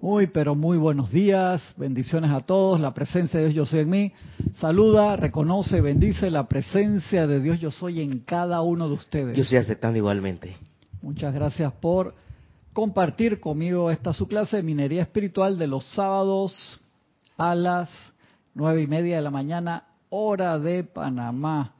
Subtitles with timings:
[0.00, 3.90] Muy, pero muy buenos días, bendiciones a todos, la presencia de Dios yo soy en
[3.90, 4.12] mí.
[4.58, 9.36] Saluda, reconoce, bendice la presencia de Dios yo soy en cada uno de ustedes.
[9.36, 10.56] Yo estoy aceptando igualmente.
[11.02, 12.14] Muchas gracias por
[12.72, 16.80] compartir conmigo esta su clase de minería espiritual de los sábados
[17.36, 17.90] a las
[18.54, 21.74] nueve y media de la mañana, hora de Panamá.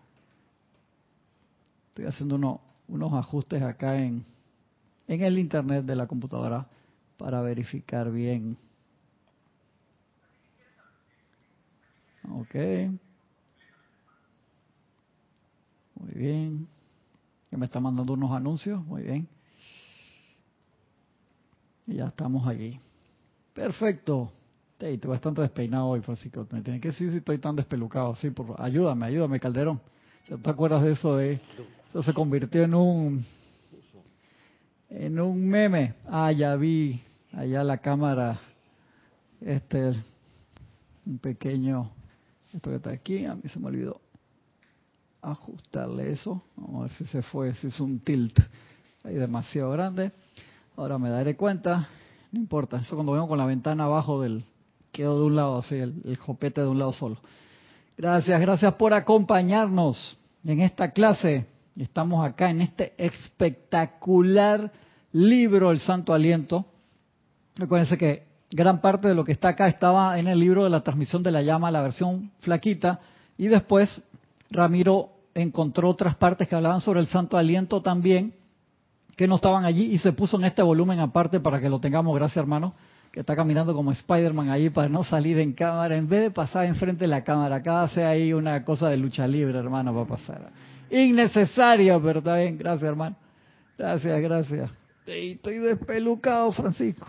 [1.90, 4.24] Estoy haciendo unos ajustes acá en,
[5.06, 6.66] en el internet de la computadora
[7.18, 8.56] para verificar bien.
[12.30, 12.54] Ok.
[15.96, 16.68] Muy bien.
[17.50, 18.84] Que me está mandando unos anuncios.
[18.86, 19.28] Muy bien.
[21.86, 22.78] Y ya estamos allí.
[23.52, 24.30] Perfecto.
[24.78, 26.46] Hey, estoy bastante despeinado hoy, Francisco.
[26.52, 28.14] Me tiene que decir si estoy tan despelucado.
[28.14, 29.80] Sí, por Ayúdame, ayúdame, Calderón.
[30.42, 31.16] ¿Te acuerdas de eso?
[31.16, 31.40] de
[31.88, 33.24] Eso se convirtió en un
[34.90, 35.94] en un meme.
[36.06, 37.00] Ah, ya vi
[37.32, 38.40] allá la cámara,
[39.40, 39.92] este,
[41.06, 41.90] un pequeño,
[42.52, 44.00] esto que está aquí, a mí se me olvidó
[45.22, 46.42] ajustarle eso.
[46.56, 48.38] Vamos a ver si se fue, si es un tilt
[49.04, 50.12] ahí demasiado grande.
[50.76, 51.88] Ahora me daré cuenta,
[52.30, 54.44] no importa, eso cuando vengo con la ventana abajo del,
[54.92, 57.18] quedo de un lado así, el, el jopete de un lado solo.
[57.96, 61.46] Gracias, gracias por acompañarnos en esta clase.
[61.76, 64.72] Estamos acá en este espectacular
[65.12, 66.66] libro, El Santo Aliento,
[67.58, 70.82] Recuérdense que gran parte de lo que está acá estaba en el libro de la
[70.82, 73.00] transmisión de la llama, la versión flaquita,
[73.36, 74.00] y después
[74.50, 78.32] Ramiro encontró otras partes que hablaban sobre el santo aliento también,
[79.16, 82.14] que no estaban allí, y se puso en este volumen aparte para que lo tengamos,
[82.14, 82.74] gracias hermano,
[83.10, 86.66] que está caminando como Spider-Man ahí para no salir en cámara, en vez de pasar
[86.66, 90.50] enfrente de la cámara, acá hace ahí una cosa de lucha libre, hermano, para pasar.
[90.90, 93.16] Innecesaria, pero está bien, gracias hermano.
[93.76, 94.70] Gracias, gracias.
[95.06, 97.06] Estoy despelucado, Francisco.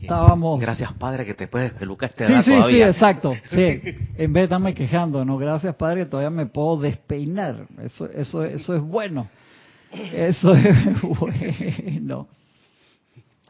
[0.00, 0.60] Estábamos...
[0.60, 3.34] Gracias, Padre, que te puedes pelucar este Sí, sí, sí, exacto.
[3.50, 3.80] Sí.
[4.16, 7.66] En vez de estarme quejando, no, gracias, Padre, que todavía me puedo despeinar.
[7.82, 9.28] Eso, eso, eso es bueno.
[10.12, 12.28] Eso es bueno.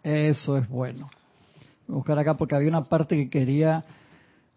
[0.03, 1.11] Eso es bueno.
[1.87, 3.85] Voy a buscar acá porque había una parte que quería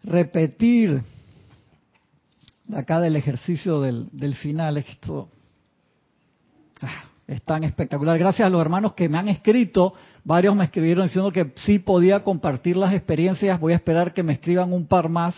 [0.02, 1.02] repetir
[2.66, 4.76] de acá del ejercicio del, del final.
[4.78, 5.28] Esto.
[7.32, 8.18] Es tan espectacular.
[8.18, 12.22] Gracias a los hermanos que me han escrito, varios me escribieron diciendo que sí podía
[12.22, 13.58] compartir las experiencias.
[13.58, 15.34] Voy a esperar que me escriban un par más.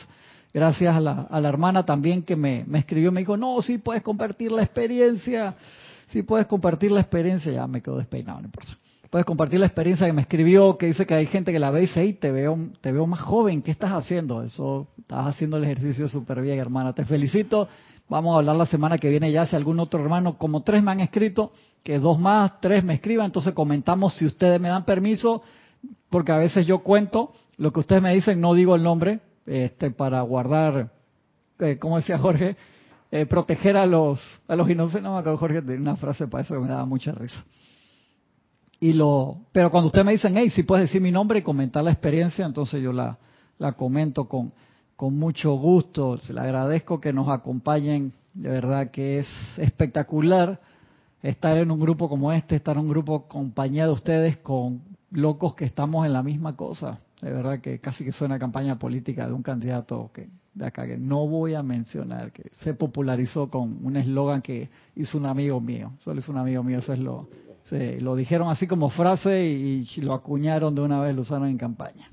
[0.53, 4.51] Gracias a la, hermana también que me, me escribió, me dijo, no, sí puedes compartir
[4.51, 5.55] la experiencia,
[6.09, 7.53] sí puedes compartir la experiencia.
[7.53, 8.73] Ya me quedo despeinado, no importa.
[9.09, 11.79] Puedes compartir la experiencia que me escribió, que dice que hay gente que la ve
[11.79, 14.43] y dice, hey, te veo, te veo más joven, ¿qué estás haciendo?
[14.43, 16.93] Eso, estás haciendo el ejercicio súper bien, hermana.
[16.93, 17.69] Te felicito.
[18.09, 20.91] Vamos a hablar la semana que viene ya si algún otro hermano, como tres me
[20.91, 25.43] han escrito, que dos más, tres me escriban, entonces comentamos si ustedes me dan permiso,
[26.11, 29.91] porque a veces yo cuento lo que ustedes me dicen, no digo el nombre, este,
[29.91, 30.91] para guardar,
[31.59, 32.57] eh, como decía Jorge,
[33.11, 35.03] eh, proteger a los a los inocentes.
[35.03, 37.45] No, acá Jorge tiene una frase para eso que me daba mucha risa.
[38.81, 41.85] Y lo, pero cuando ustedes me dicen, hey, si puedes decir mi nombre y comentar
[41.85, 43.19] la experiencia, entonces yo la,
[43.59, 44.53] la comento con,
[44.97, 46.19] con mucho gusto.
[46.19, 50.61] Se le agradezco que nos acompañen, de verdad que es espectacular
[51.23, 55.55] estar en un grupo como este, estar en un grupo compañía de ustedes con locos
[55.55, 56.99] que estamos en la misma cosa.
[57.21, 60.97] De verdad que casi que suena campaña política de un candidato que de acá que
[60.97, 65.93] no voy a mencionar, que se popularizó con un eslogan que hizo un amigo mío.
[65.99, 67.29] Solo es un amigo mío, eso es lo,
[67.69, 71.59] se, lo dijeron así como frase y, lo acuñaron de una vez, lo usaron en
[71.59, 72.09] campaña.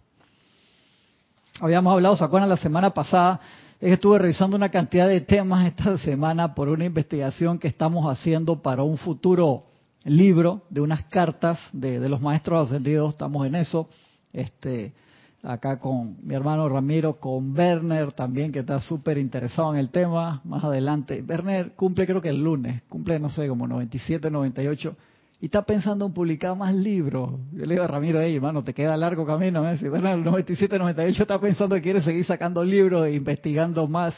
[1.60, 3.40] Habíamos hablado, ¿se acuerdan la semana pasada?
[3.82, 8.06] es que estuve revisando una cantidad de temas esta semana por una investigación que estamos
[8.06, 9.64] haciendo para un futuro
[10.04, 13.90] libro de unas cartas de, de los maestros ascendidos, estamos en eso,
[14.34, 14.94] este,
[15.42, 20.42] acá con mi hermano Ramiro, con Werner también, que está súper interesado en el tema,
[20.44, 21.24] más adelante.
[21.28, 24.96] Werner cumple creo que el lunes, cumple no sé, como 97, 98,
[25.42, 27.32] y está pensando en publicar más libros.
[27.52, 29.68] Yo le digo a Ramiro, hey, hermano, te queda largo camino.
[29.68, 29.76] ¿eh?
[29.76, 34.16] Si bueno, el 97, 98 está pensando que quiere seguir sacando libros e investigando más.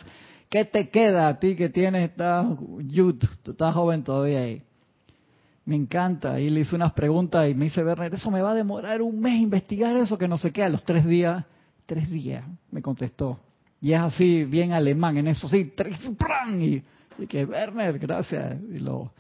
[0.50, 2.45] ¿Qué te queda a ti que tienes, estás
[2.88, 4.63] youth, estás joven todavía ahí?
[5.63, 6.42] Me encanta.
[6.42, 9.21] Y le hice unas preguntas y me dice, Werner, eso me va a demorar un
[9.21, 10.65] mes investigar eso, que no sé qué.
[10.65, 11.45] A los tres días,
[11.86, 13.39] tres días, me contestó.
[13.80, 15.98] Y es así, bien alemán en eso, sí, tres,
[16.59, 16.83] y,
[17.18, 18.57] y que, Werner, gracias.
[18.69, 19.13] Y lo,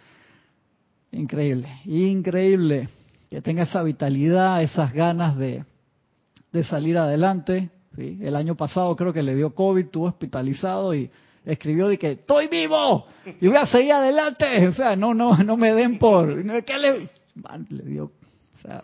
[1.13, 2.89] Increíble, increíble
[3.29, 5.63] que tenga esa vitalidad, esas ganas de,
[6.51, 7.69] de salir adelante.
[7.95, 8.19] ¿sí?
[8.21, 11.09] El año pasado creo que le dio COVID, estuvo hospitalizado y
[11.45, 13.05] escribió de que estoy vivo
[13.39, 14.67] y voy a seguir adelante.
[14.67, 16.43] O sea, no, no, no me den por...
[16.63, 17.09] ¿qué le...
[17.69, 18.81] le dio, o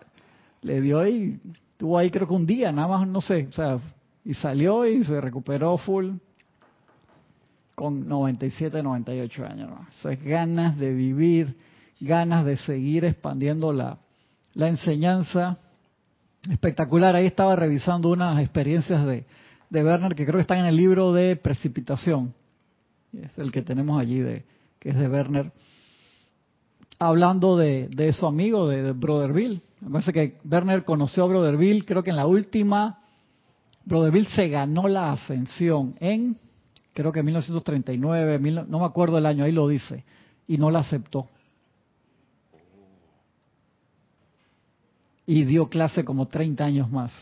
[0.62, 1.40] le dio y
[1.76, 3.78] tuvo ahí creo que un día, nada más, no sé, o sea,
[4.24, 6.10] y salió y se recuperó full
[7.74, 9.70] con 97, 98 años.
[9.70, 10.10] ¿no?
[10.10, 11.56] Es ganas de vivir,
[12.00, 13.98] ganas de seguir expandiendo la,
[14.54, 15.58] la enseñanza.
[16.50, 19.26] Espectacular, ahí estaba revisando unas experiencias de,
[19.68, 22.34] de Werner que creo que están en el libro de Precipitación.
[23.12, 24.44] Es el que tenemos allí, de,
[24.78, 25.52] que es de Werner.
[26.98, 29.60] Hablando de, su amigo, de, de Brotherville.
[29.80, 33.00] Me parece que Werner conoció a Brotherville, creo que en la última,
[33.84, 36.36] Brotherville se ganó la ascensión en,
[36.92, 38.38] creo que en 1939,
[38.68, 40.04] no me acuerdo el año, ahí lo dice,
[40.46, 41.28] y no la aceptó.
[45.30, 47.12] Y dio clase como 30 años más.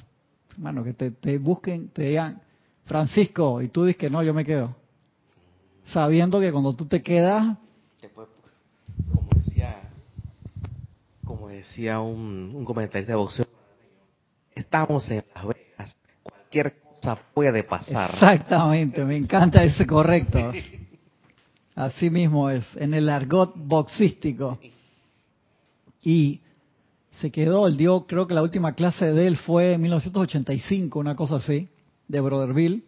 [0.52, 2.40] Hermano, que te, te busquen, te digan,
[2.86, 4.74] Francisco, y tú dices que no, yo me quedo.
[5.92, 7.58] Sabiendo que cuando tú te quedas,
[9.14, 9.82] como decía,
[11.22, 13.46] como decía un, un comentarista de boxeo,
[14.54, 18.12] estamos en Las Vegas, cualquier cosa puede pasar.
[18.14, 20.50] Exactamente, me encanta ese correcto.
[21.74, 24.58] Así mismo es, en el argot boxístico.
[26.00, 26.40] Y
[27.20, 31.16] se quedó, él dio, creo que la última clase de él fue en 1985, una
[31.16, 31.68] cosa así,
[32.06, 32.84] de Brotherville,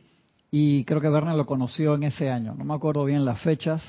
[0.51, 3.83] y creo que Werner lo conoció en ese año, no me acuerdo bien las fechas,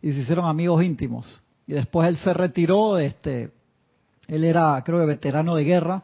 [0.00, 1.40] y se hicieron amigos íntimos.
[1.66, 3.50] Y después él se retiró, este,
[4.28, 6.02] él era, creo que veterano de guerra,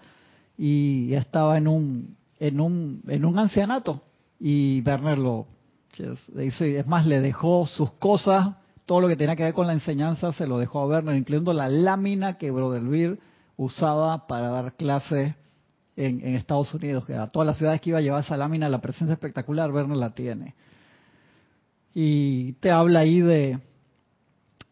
[0.59, 4.03] y estaba en un, en un, en un ancianato,
[4.41, 5.47] y Werner lo,
[5.97, 10.33] es más, le dejó sus cosas, todo lo que tenía que ver con la enseñanza
[10.33, 13.19] se lo dejó a Werner, incluyendo la lámina que Brotherville
[13.57, 15.35] usaba para dar clases
[15.97, 18.81] en, Estados Unidos, que a todas las ciudades que iba a llevar esa lámina, la
[18.81, 20.55] presencia espectacular, Werner la tiene.
[21.95, 23.59] Y te habla ahí de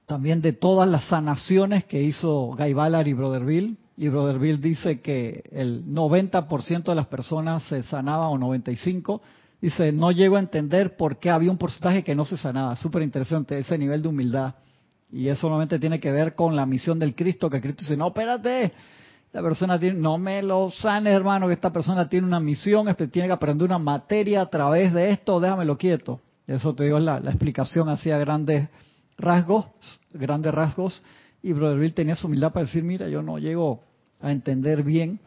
[0.06, 3.76] también de todas las sanaciones que hizo Guy Ballard y Brotherville.
[3.96, 9.20] Y Brotherville dice que el 90% de las personas se sanaba o 95%.
[9.62, 12.76] Dice, no llego a entender por qué había un porcentaje que no se sanaba.
[12.76, 14.56] Súper interesante ese nivel de humildad.
[15.12, 18.08] Y eso solamente tiene que ver con la misión del Cristo, que Cristo dice, no,
[18.08, 18.72] espérate,
[19.32, 23.08] la persona tiene, no me lo sanes, hermano, que esta persona tiene una misión, este
[23.08, 26.20] tiene que aprender una materia a través de esto, déjamelo quieto.
[26.46, 28.68] Eso te digo la, explicación hacía grandes
[29.18, 29.66] rasgos,
[30.12, 31.02] grandes rasgos,
[31.42, 33.82] y Brotherville tenía su humildad para decir, mira, yo no llego
[34.20, 35.18] a entender bien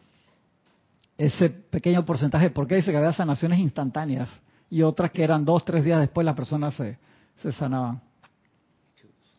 [1.18, 4.28] ese pequeño porcentaje, porque dice que había sanaciones instantáneas
[4.70, 8.07] y otras que eran dos, tres días después las personas se sanaban.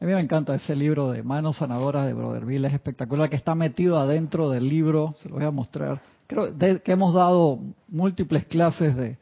[0.01, 3.53] A mí me encanta ese libro de Manos Sanadoras de Brotherville, es espectacular, que está
[3.53, 6.01] metido adentro del libro, se lo voy a mostrar.
[6.25, 7.59] Creo que hemos dado
[7.89, 9.17] múltiples clases de,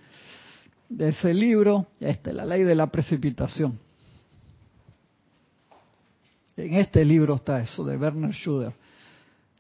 [0.88, 3.80] de ese libro, este, la ley de la precipitación.
[6.56, 8.74] En este libro está eso, de Werner Schuder,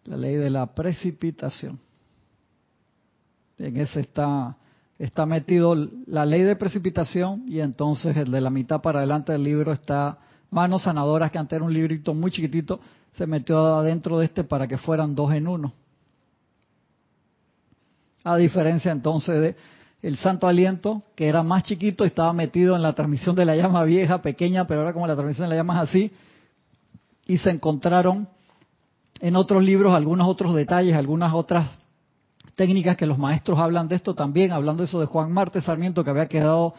[0.05, 1.79] la ley de la precipitación.
[3.57, 4.55] En ese está,
[4.99, 5.73] está metido
[6.05, 10.19] la ley de precipitación y entonces el de la mitad para adelante del libro está
[10.49, 12.79] Manos Sanadoras, que antes era un librito muy chiquitito,
[13.13, 15.73] se metió adentro de este para que fueran dos en uno.
[18.23, 19.55] A diferencia entonces de
[20.01, 23.83] el Santo Aliento, que era más chiquito estaba metido en la transmisión de la llama
[23.83, 26.11] vieja, pequeña, pero ahora como la transmisión de la llama es así,
[27.25, 28.27] y se encontraron
[29.19, 31.69] en otros libros algunos otros detalles, algunas otras
[32.55, 36.09] técnicas que los maestros hablan de esto también, hablando eso de Juan Marte Sarmiento, que
[36.09, 36.73] había quedado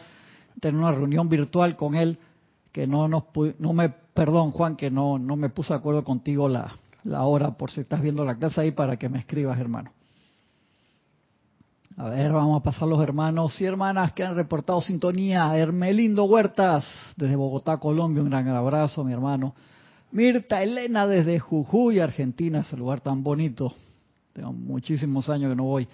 [0.59, 2.17] tener una reunión virtual con él,
[2.71, 3.23] que no nos
[3.57, 6.73] no me, perdón Juan, que no, no me puse de acuerdo contigo la,
[7.03, 9.91] la hora, por si estás viendo la clase ahí, para que me escribas, hermano.
[11.97, 15.53] A ver, vamos a pasar los hermanos y hermanas que han reportado sintonía.
[15.57, 16.85] Hermelindo Huertas,
[17.17, 19.53] desde Bogotá, Colombia, un gran abrazo, mi hermano.
[20.11, 23.73] Mirta Elena, desde Jujuy, Argentina, ese lugar tan bonito.
[24.31, 25.87] Tengo muchísimos años que no voy.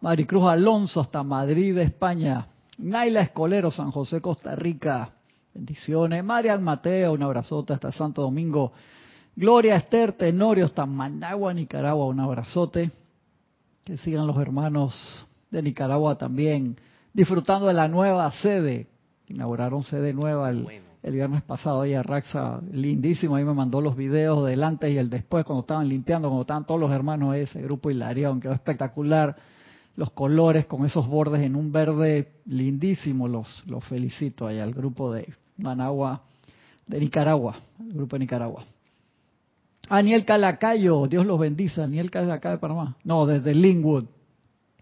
[0.00, 2.48] Maricruz Alonso, hasta Madrid, España.
[2.78, 5.12] Naila Escolero, San José, Costa Rica.
[5.54, 6.24] Bendiciones.
[6.24, 8.72] Marian Mateo, un abrazote hasta Santo Domingo.
[9.36, 12.90] Gloria Esther Tenorio, hasta Managua, Nicaragua, un abrazote.
[13.84, 16.76] Que sigan los hermanos de Nicaragua también,
[17.12, 18.86] disfrutando de la nueva sede.
[19.28, 20.86] Inauguraron sede nueva el, bueno.
[21.02, 23.36] el viernes pasado ahí a Raxa, lindísimo.
[23.36, 26.66] Ahí me mandó los videos del antes y el después, cuando estaban limpiando, cuando estaban
[26.66, 29.36] todos los hermanos ese grupo Hilarión, quedó espectacular.
[29.96, 35.12] Los colores con esos bordes en un verde lindísimo, los, los felicito ahí al grupo
[35.12, 36.22] de Managua,
[36.86, 38.64] de Nicaragua, el grupo de Nicaragua.
[39.88, 41.82] Aniel Calacayo, Dios los bendice.
[41.82, 42.96] Aniel es de acá de Panamá.
[43.04, 44.04] No, desde Linwood.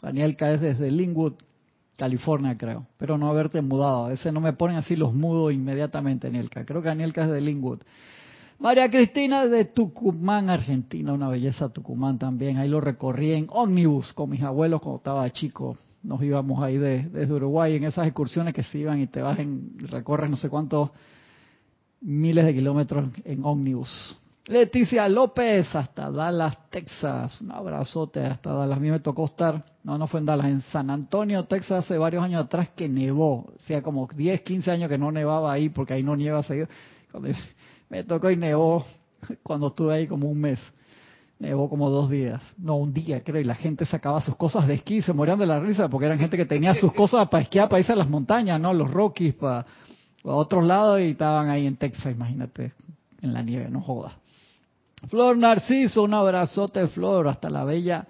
[0.02, 1.34] Anielka es desde Linwood,
[1.96, 2.86] California, creo.
[2.96, 4.06] Pero no haberte mudado.
[4.06, 6.64] A veces no me ponen así los mudo inmediatamente, Anielka.
[6.64, 7.80] Creo que Anielka es de Linwood.
[8.58, 12.58] María Cristina de Tucumán, Argentina, una belleza Tucumán también.
[12.58, 15.76] Ahí lo recorrí en ómnibus con mis abuelos cuando estaba chico.
[16.02, 19.78] Nos íbamos ahí desde Uruguay en esas excursiones que se iban y te vas en,
[19.78, 20.90] recorres no sé cuántos
[22.00, 24.16] miles de kilómetros en ómnibus.
[24.47, 27.40] Leticia López, hasta Dallas, Texas.
[27.40, 28.78] Un abrazote hasta Dallas.
[28.78, 31.99] A mí me tocó estar, no, no fue en Dallas, en San Antonio, Texas, hace
[31.99, 33.52] varios años atrás que nevó.
[33.54, 36.69] O sea, como 10, 15 años que no nevaba ahí, porque ahí no nieva seguido.
[37.90, 38.85] Me tocó y nevó
[39.42, 40.59] cuando estuve ahí como un mes.
[41.40, 42.42] Nevó como dos días.
[42.59, 43.40] No, un día creo.
[43.40, 46.18] Y la gente sacaba sus cosas de esquí se morían de la risa porque eran
[46.18, 48.75] gente que tenía sus cosas para esquiar, para irse a las montañas, ¿no?
[48.75, 49.64] Los Rockies, para,
[50.23, 52.75] otros lados y estaban ahí en Texas, imagínate,
[53.23, 54.12] en la nieve, no jodas.
[55.09, 58.06] Flor Narciso, un abrazote, Flor, hasta la bella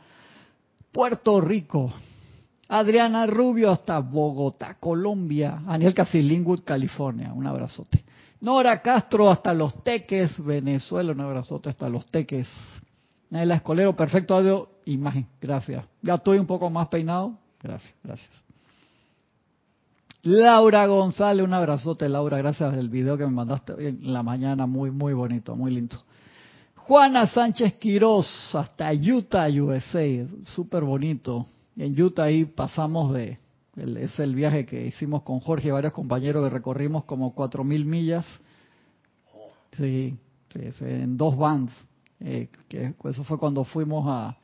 [0.90, 1.92] Puerto Rico.
[2.68, 5.62] Adriana Rubio, hasta Bogotá, Colombia.
[5.68, 8.02] Aniel Casilingwood, California, un abrazote.
[8.40, 12.49] Nora Castro hasta Los Teques, Venezuela, un abrazote hasta Los Teques.
[13.30, 15.84] Nela Escolero, perfecto audio, imagen, gracias.
[16.02, 18.30] Ya estoy un poco más peinado, gracias, gracias.
[20.22, 24.66] Laura González, un abrazote, Laura, gracias el video que me mandaste hoy en la mañana,
[24.66, 25.96] muy, muy bonito, muy lindo.
[26.75, 31.46] Juana Sánchez Quiroz, hasta Utah, USA, súper bonito.
[31.76, 33.38] En Utah ahí pasamos de,
[33.76, 37.84] es el viaje que hicimos con Jorge y varios compañeros que recorrimos como cuatro mil
[37.84, 38.26] millas.
[39.78, 40.18] Sí,
[40.80, 41.72] en dos vans.
[42.20, 44.36] Eh, que eso fue cuando fuimos a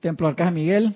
[0.00, 0.94] Templo Arcángel Miguel,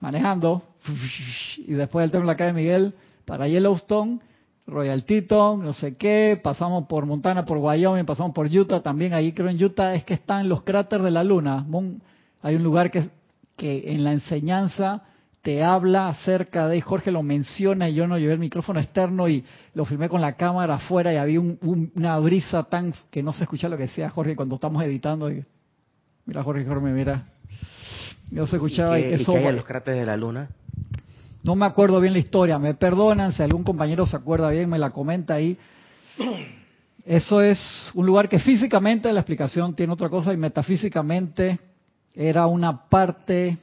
[0.00, 0.62] manejando,
[1.58, 4.20] y después del Templo Arcángel Miguel para Yellowstone,
[4.66, 9.32] Royal Teton, no sé qué, pasamos por Montana, por Wyoming, pasamos por Utah, también ahí
[9.32, 11.66] creo en Utah es que están los cráteres de la luna.
[12.42, 13.10] Hay un lugar que
[13.56, 15.02] que en la enseñanza
[15.42, 19.44] te habla acerca de, Jorge lo menciona y yo no llevé el micrófono externo y
[19.74, 23.68] lo filmé con la cámara afuera y había una brisa tan que no se escucha
[23.68, 25.30] lo que decía Jorge cuando estamos editando.
[25.30, 25.44] Y,
[26.26, 27.24] mira Jorge, Jorge, mira.
[28.30, 28.98] No se escuchaba.
[29.00, 30.48] ¿Y, qué, hay en los cráteres de la luna?
[31.42, 34.78] No me acuerdo bien la historia, me perdonan, si algún compañero se acuerda bien, me
[34.78, 35.58] la comenta ahí.
[37.04, 41.58] Eso es un lugar que físicamente la explicación tiene otra cosa y metafísicamente
[42.14, 43.58] era una parte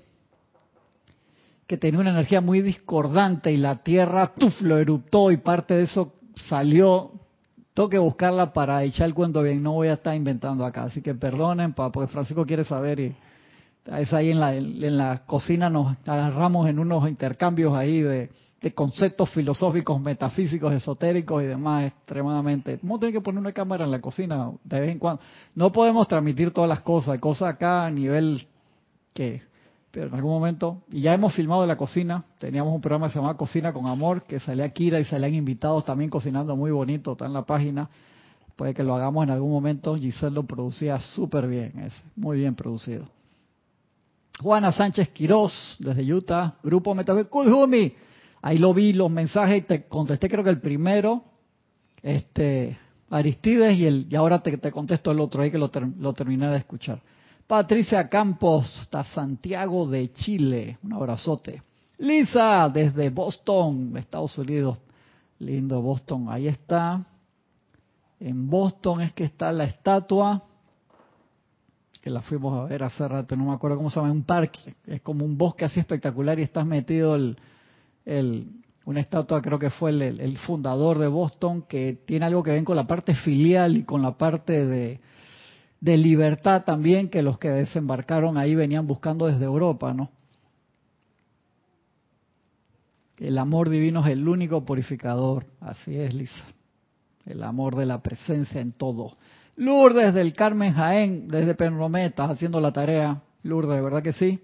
[1.69, 5.83] que tenía una energía muy discordante y la Tierra tuf, lo eruptó y parte de
[5.83, 6.13] eso
[6.47, 7.11] salió.
[7.75, 11.03] Tengo que buscarla para echar el cuento bien, no voy a estar inventando acá, así
[11.03, 13.15] que perdonen, porque Francisco quiere saber y
[13.85, 18.73] es ahí en la, en la cocina nos agarramos en unos intercambios ahí de, de
[18.73, 22.79] conceptos filosóficos, metafísicos, esotéricos y demás, extremadamente.
[22.81, 25.21] Vamos a tener que poner una cámara en la cocina de vez en cuando.
[25.53, 28.47] No podemos transmitir todas las cosas, cosas acá a nivel
[29.13, 29.43] que,
[29.91, 33.19] pero en algún momento, y ya hemos filmado la cocina, teníamos un programa que se
[33.19, 37.25] llamaba Cocina con Amor, que salía Kira y salían invitados también cocinando muy bonito, está
[37.25, 37.89] en la página.
[38.55, 42.55] Puede que lo hagamos en algún momento, Giselle lo producía súper bien, es muy bien
[42.55, 43.07] producido.
[44.41, 47.43] Juana Sánchez Quirós, desde Utah, Grupo Metafísico,
[48.41, 51.23] Ahí lo vi los mensajes te contesté creo que el primero,
[52.01, 52.77] este
[53.09, 55.69] Aristides y el y ahora te, te contesto el otro ahí que lo,
[55.99, 57.01] lo terminé de escuchar.
[57.49, 61.63] Patricia Campos, hasta Santiago de Chile, un abrazote.
[61.97, 64.77] Lisa, desde Boston, Estados Unidos,
[65.39, 67.03] lindo Boston, ahí está.
[68.19, 70.43] En Boston es que está la estatua,
[71.99, 74.75] que la fuimos a ver hace rato, no me acuerdo cómo se llama, un parque,
[74.85, 77.35] es como un bosque así espectacular y estás metido el,
[78.85, 82.75] una estatua, creo que fue el, fundador de Boston, que tiene algo que ver con
[82.75, 84.99] la parte filial y con la parte de,
[85.81, 90.09] de libertad también, que los que desembarcaron ahí venían buscando desde Europa, ¿no?
[93.17, 96.45] El amor divino es el único purificador, así es, Lisa.
[97.25, 99.11] El amor de la presencia en todo.
[99.57, 103.21] Lourdes del Carmen Jaén, desde Penromé, haciendo la tarea.
[103.43, 104.39] Lourdes, ¿verdad que sí?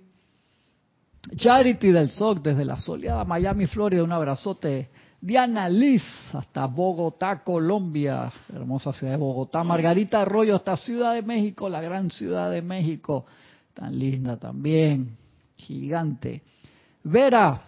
[1.38, 4.90] Charity del SOC desde la soleada Miami, Florida, un abrazote.
[5.26, 6.04] Diana Liz
[6.34, 9.64] hasta Bogotá, Colombia, hermosa ciudad de Bogotá.
[9.64, 13.26] Margarita Arroyo hasta Ciudad de México, la gran Ciudad de México,
[13.74, 15.18] tan linda también,
[15.58, 16.44] gigante.
[17.04, 17.60] Vera,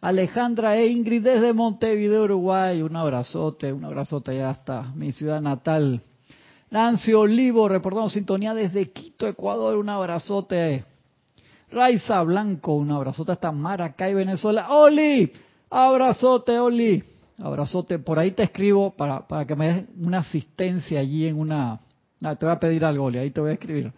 [0.00, 6.00] Alejandra e Ingrid desde Montevideo, Uruguay, un abrazote, un abrazote ya hasta mi ciudad natal.
[6.70, 10.86] Nancy Olivo, reportamos sintonía desde Quito, Ecuador, un abrazote.
[11.70, 14.72] Raiza Blanco, un abrazote hasta Maracay, Venezuela.
[14.72, 15.30] Oli,
[15.72, 17.02] abrazote, Oli.
[17.38, 21.80] Abrazote, por ahí te escribo para, para que me des una asistencia allí en una...
[22.20, 23.92] te voy a pedir algo, Oli, ahí te voy a escribir.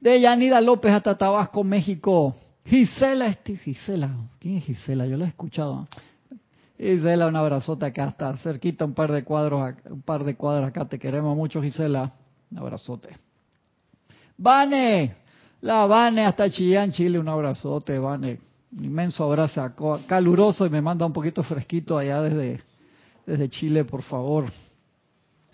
[0.00, 2.34] De Yanida López hasta Tabasco, México.
[2.64, 5.06] Gisela, este, Gisela, ¿quién es Gisela?
[5.06, 5.88] Yo la he escuchado.
[6.78, 10.84] Gisela, un abrazote acá, está cerquita, un par de cuadros, un par de cuadros acá.
[10.86, 12.12] Te queremos mucho, Gisela.
[12.50, 13.10] Un abrazote.
[14.38, 15.16] Vane,
[15.60, 18.51] la Vane hasta Chillán, Chile, un abrazote, Vane.
[18.76, 19.70] Un inmenso abrazo,
[20.06, 22.62] caluroso y me manda un poquito fresquito allá desde,
[23.26, 24.50] desde Chile, por favor.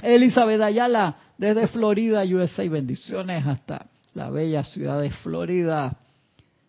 [0.00, 5.96] Elizabeth Ayala, desde Florida, USA, bendiciones hasta la bella ciudad de Florida.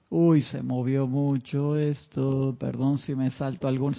[0.10, 2.56] Uy, se movió mucho esto.
[2.60, 3.96] Perdón si me salto algún.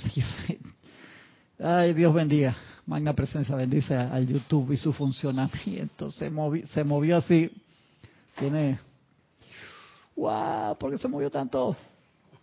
[1.61, 2.57] Ay, Dios bendiga.
[2.87, 6.11] Magna presencia bendice al YouTube y su funcionamiento.
[6.11, 7.49] Se movió, se movió así.
[8.37, 8.80] Tiene.
[10.16, 10.76] ¡Wow!
[10.76, 11.76] ¿Por qué se movió tanto?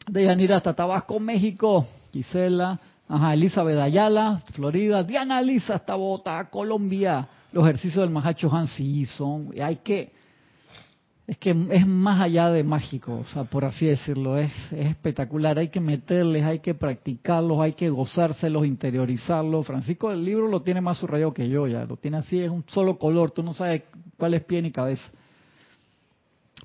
[0.08, 1.86] De Yanira hasta Tabasco, México.
[2.12, 2.80] Gisela.
[3.10, 5.04] Ajá, Elizabeth Ayala, Florida.
[5.04, 7.28] Diana Lisa hasta Bogotá, Colombia.
[7.52, 9.50] Los ejercicios del Mahacho Han sí son.
[9.62, 10.12] Hay que
[11.28, 15.68] es que es más allá de mágico, o sea, por así decirlo, es, espectacular, hay
[15.68, 19.68] que meterles, hay que practicarlos, hay que gozárselos, interiorizarlos.
[19.68, 22.64] Francisco el libro lo tiene más subrayado que yo, ya lo tiene así, es un
[22.68, 23.84] solo color, tú no sabes
[24.16, 25.04] cuál es pie ni cabeza.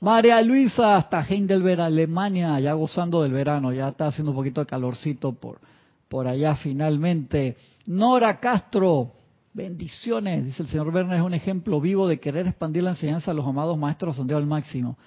[0.03, 4.67] María Luisa hasta Heidelberg, Alemania, ya gozando del verano, ya está haciendo un poquito de
[4.67, 5.61] calorcito por,
[6.09, 7.57] por allá finalmente.
[7.87, 9.13] Nora Castro,
[9.55, 13.35] Bendiciones, dice el señor Werner, es un ejemplo vivo de querer expandir la enseñanza a
[13.35, 14.99] los amados maestros sondeo al máximo.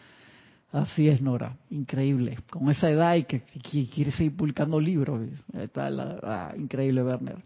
[0.71, 2.37] Así es, Nora, increíble.
[2.49, 5.27] Con esa edad y que, quiere seguir publicando libros.
[5.51, 5.89] Está
[6.23, 7.43] ah, increíble, Werner.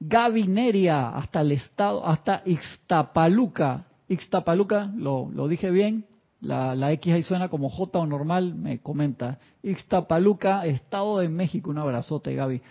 [0.00, 3.86] Gabineria, hasta el estado, hasta Ixtapaluca.
[4.06, 6.09] Ixtapaluca, lo dije bien.
[6.40, 9.38] La, X ahí suena como J o normal, me comenta.
[9.62, 11.70] Ixtapaluca, Estado de México.
[11.70, 12.62] Un abrazote, Gaby.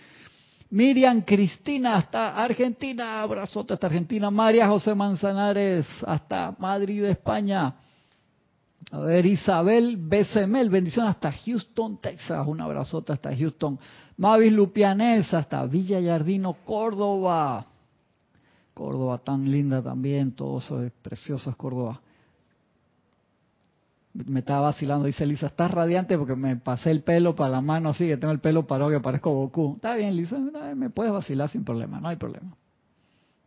[0.70, 4.30] Miriam Cristina hasta Argentina, abrazote hasta Argentina.
[4.30, 7.76] María José Manzanares hasta Madrid, España.
[8.90, 12.44] A ver, Isabel Becemel, bendición hasta Houston, Texas.
[12.46, 13.78] Un abrazote hasta Houston.
[14.16, 17.66] Mavis Lupianés hasta Villa Yardino, Córdoba.
[18.74, 22.00] Córdoba tan linda también, todo eso es precioso es Córdoba
[24.12, 27.90] me estaba vacilando, dice Lisa, estás radiante porque me pasé el pelo para la mano
[27.90, 29.74] así, que tengo el pelo parado que parezco Goku.
[29.76, 30.36] Está bien, Lisa,
[30.74, 32.56] me puedes vacilar sin problema, no hay problema.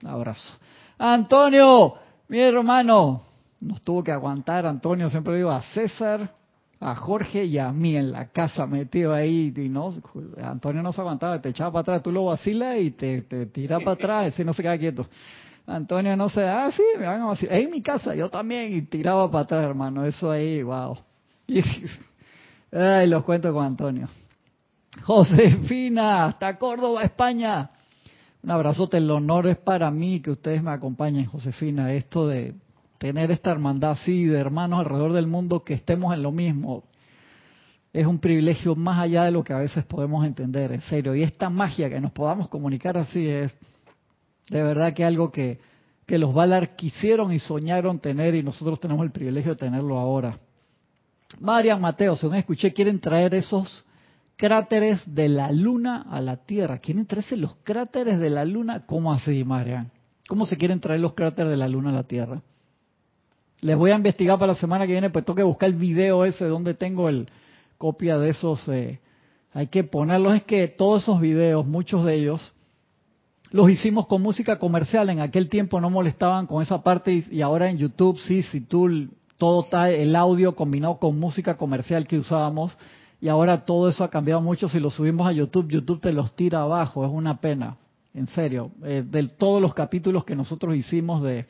[0.06, 0.58] Abrazo.
[0.98, 1.96] Antonio,
[2.30, 3.22] mi hermano,
[3.60, 6.34] nos tuvo que aguantar, Antonio, siempre digo, a César,
[6.80, 9.94] a Jorge y a mí en la casa metido ahí, y no,
[10.42, 13.80] Antonio no se aguantaba, te echaba para atrás, tú lo vacilas y te, te tira
[13.80, 15.08] para atrás, y no se queda quieto.
[15.66, 17.56] Antonio no se, ah, sí, me van a vacilar.
[17.56, 20.04] En mi casa, yo también, y tiraba para atrás, hermano.
[20.06, 20.98] Eso ahí, wow.
[22.72, 24.10] ay, los cuento con Antonio.
[25.04, 27.72] Josefina, hasta Córdoba, España.
[28.44, 31.94] Un abrazote, el honor es para mí que ustedes me acompañen, Josefina.
[31.94, 32.56] Esto de
[32.98, 36.84] tener esta hermandad así de hermanos alrededor del mundo que estemos en lo mismo.
[37.94, 41.16] Es un privilegio más allá de lo que a veces podemos entender, en serio.
[41.16, 43.56] Y esta magia que nos podamos comunicar así es
[44.50, 45.60] de verdad que algo que,
[46.06, 50.38] que los Valar quisieron y soñaron tener y nosotros tenemos el privilegio de tenerlo ahora.
[51.40, 53.86] Marian Mateo, según escuché, quieren traer esos
[54.36, 56.78] cráteres de la Luna a la Tierra.
[56.80, 58.86] ¿Quieren traerse los cráteres de la Luna?
[58.86, 59.92] ¿Cómo así, Marian?
[60.28, 62.42] ¿Cómo se quieren traer los cráteres de la Luna a la Tierra?
[63.62, 66.26] Les voy a investigar para la semana que viene, pues tengo que buscar el video
[66.26, 67.30] ese donde tengo el
[67.78, 68.68] copia de esos.
[68.68, 69.00] Eh,
[69.54, 70.36] hay que ponerlos.
[70.36, 72.54] Es que todos esos videos, muchos de ellos,
[73.54, 77.70] los hicimos con música comercial, en aquel tiempo no molestaban con esa parte y, ahora
[77.70, 82.76] en YouTube sí, si tú todo está el audio combinado con música comercial que usábamos.
[83.22, 86.36] Y ahora todo eso ha cambiado mucho, si lo subimos a YouTube, YouTube te los
[86.36, 87.78] tira abajo, es una pena,
[88.16, 91.46] en serio, eh, de todos los capítulos que nosotros hicimos de,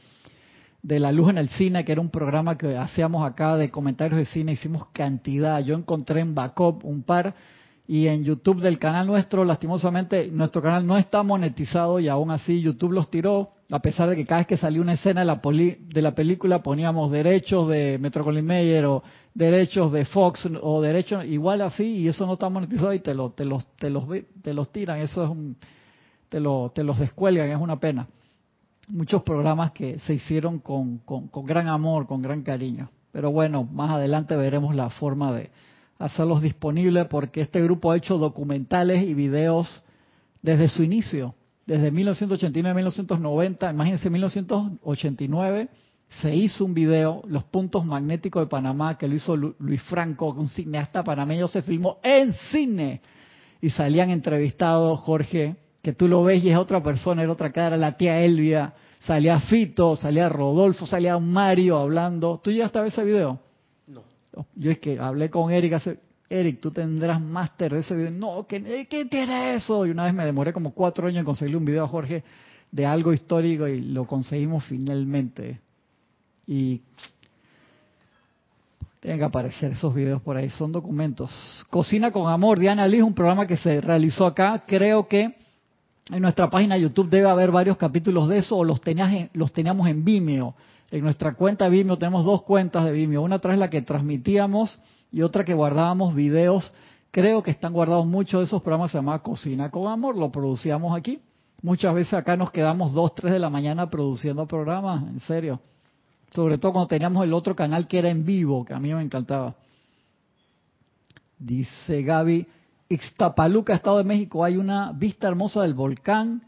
[0.83, 4.17] de La Luz en el Cine, que era un programa que hacíamos acá de comentarios
[4.17, 7.33] de cine, hicimos cantidad, yo encontré en backup un par
[7.85, 12.61] y en YouTube del canal nuestro, lastimosamente, nuestro canal no está monetizado y aún así
[12.61, 15.41] YouTube los tiró, a pesar de que cada vez que salió una escena de la,
[15.43, 21.25] de la película poníamos derechos de Metro Goldwyn Mayer o derechos de Fox o derechos
[21.25, 24.05] igual así y eso no está monetizado y te, lo, te, los, te, los,
[24.41, 25.57] te los tiran, eso es un,
[26.29, 28.07] te, lo, te los descuelgan, es una pena.
[28.89, 32.89] Muchos programas que se hicieron con, con, con gran amor, con gran cariño.
[33.11, 35.51] Pero bueno, más adelante veremos la forma de,
[36.03, 39.81] hacerlos disponibles porque este grupo ha hecho documentales y videos
[40.41, 41.33] desde su inicio,
[41.65, 45.69] desde 1989-1990, imagínense 1989
[46.21, 50.49] se hizo un video, Los Puntos Magnéticos de Panamá, que lo hizo Luis Franco, un
[50.49, 53.01] cineasta panameño, se filmó en cine
[53.61, 57.77] y salían entrevistados Jorge, que tú lo ves y es otra persona, era otra cara,
[57.77, 58.73] la tía Elvia,
[59.05, 62.39] salía Fito, salía Rodolfo, salía Mario hablando.
[62.43, 63.39] ¿Tú llegaste a ver ese video?
[64.55, 65.81] Yo es que hablé con Erika,
[66.29, 68.11] Eric, tú tendrás máster de ese video.
[68.11, 69.85] No, ¿qué, ¿qué tiene eso?
[69.85, 72.23] Y una vez me demoré como cuatro años en conseguirle un video a Jorge
[72.71, 75.59] de algo histórico y lo conseguimos finalmente.
[76.47, 76.81] Y
[78.99, 81.29] tienen que aparecer esos videos por ahí, son documentos.
[81.69, 84.63] Cocina con Amor, Diana Liz, un programa que se realizó acá.
[84.65, 85.35] Creo que
[86.09, 89.51] en nuestra página de YouTube debe haber varios capítulos de eso o los, tenías los
[89.53, 90.55] teníamos en Vimeo.
[90.93, 93.23] En nuestra cuenta Vimeo tenemos dos cuentas de Vimeo.
[93.23, 94.79] Una tras la que transmitíamos
[95.11, 96.71] y otra que guardábamos videos.
[97.09, 100.95] Creo que están guardados muchos de esos programas, se llama Cocina con Amor, lo producíamos
[100.95, 101.19] aquí.
[101.63, 105.59] Muchas veces acá nos quedamos dos, tres de la mañana produciendo programas, en serio.
[106.31, 109.01] Sobre todo cuando teníamos el otro canal que era en vivo, que a mí me
[109.01, 109.55] encantaba.
[111.39, 112.45] Dice Gaby,
[112.89, 116.43] Ixtapaluca, Estado de México, hay una vista hermosa del volcán.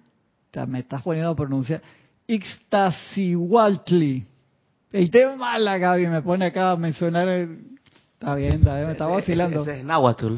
[0.68, 1.82] Me estás poniendo a pronunciar.
[2.28, 4.35] Ixtacihuatli.
[4.96, 7.28] El tema mala, Gaby, me pone acá a mencionar.
[7.28, 9.62] Está bien, está bien, me estaba vacilando.
[9.64, 10.38] Ese es Nahuatl.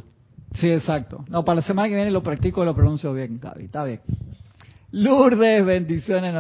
[0.56, 1.24] Sí, exacto.
[1.30, 3.66] No, para la semana que viene lo practico y lo pronuncio bien, Gaby.
[3.66, 4.02] Está bien.
[4.90, 6.34] Lourdes, bendiciones,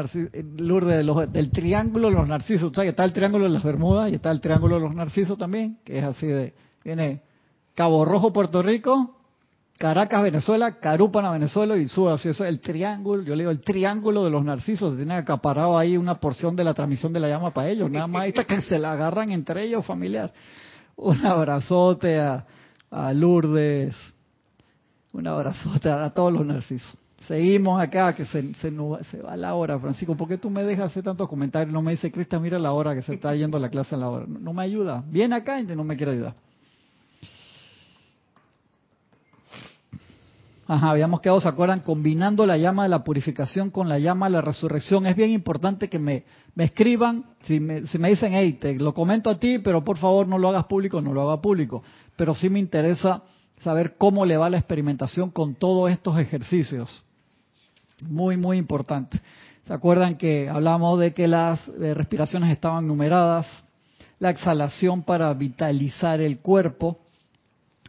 [0.57, 2.71] Lourdes, del triángulo de los narcisos.
[2.73, 5.37] ¿Sabes que está el triángulo de las Bermudas y está el triángulo de los narcisos
[5.37, 5.77] también?
[5.83, 7.21] Que es así de, viene
[7.75, 9.16] Cabo Rojo, Puerto Rico,
[9.77, 12.29] Caracas, Venezuela, Carúpana, Venezuela y sube así.
[12.29, 14.91] Es el triángulo, yo le digo el triángulo de los narcisos.
[14.91, 17.89] Se tiene acaparado ahí una porción de la transmisión de la llama para ellos.
[17.89, 20.33] Nada más está que se la agarran entre ellos, familiar.
[20.95, 22.45] Un abrazote a,
[22.89, 23.95] a Lourdes.
[25.13, 26.97] Un abrazote a todos los narcisos.
[27.27, 28.71] Seguimos acá, que se, se,
[29.11, 30.15] se, va la hora, Francisco.
[30.15, 31.73] ¿Por qué tú me dejas hacer tantos comentarios?
[31.73, 34.09] No me dice, Cristian, mira la hora que se está yendo la clase a la
[34.09, 34.25] hora.
[34.27, 35.03] No, me ayuda.
[35.07, 36.35] Viene acá y no me quiere ayudar.
[40.69, 41.79] Ajá, habíamos quedado, ¿se acuerdan?
[41.79, 45.05] Combinando la llama de la purificación con la llama de la resurrección.
[45.05, 46.25] Es bien importante que me,
[46.55, 49.97] me escriban, si me, si me dicen, hey, te lo comento a ti, pero por
[49.97, 51.83] favor no lo hagas público, no lo haga público.
[52.17, 53.23] Pero sí me interesa
[53.63, 57.01] saber cómo le va la experimentación con todos estos ejercicios.
[58.01, 59.21] Muy, muy importante.
[59.65, 63.47] ¿Se acuerdan que hablamos de que las eh, respiraciones estaban numeradas?
[64.19, 66.99] La exhalación para vitalizar el cuerpo.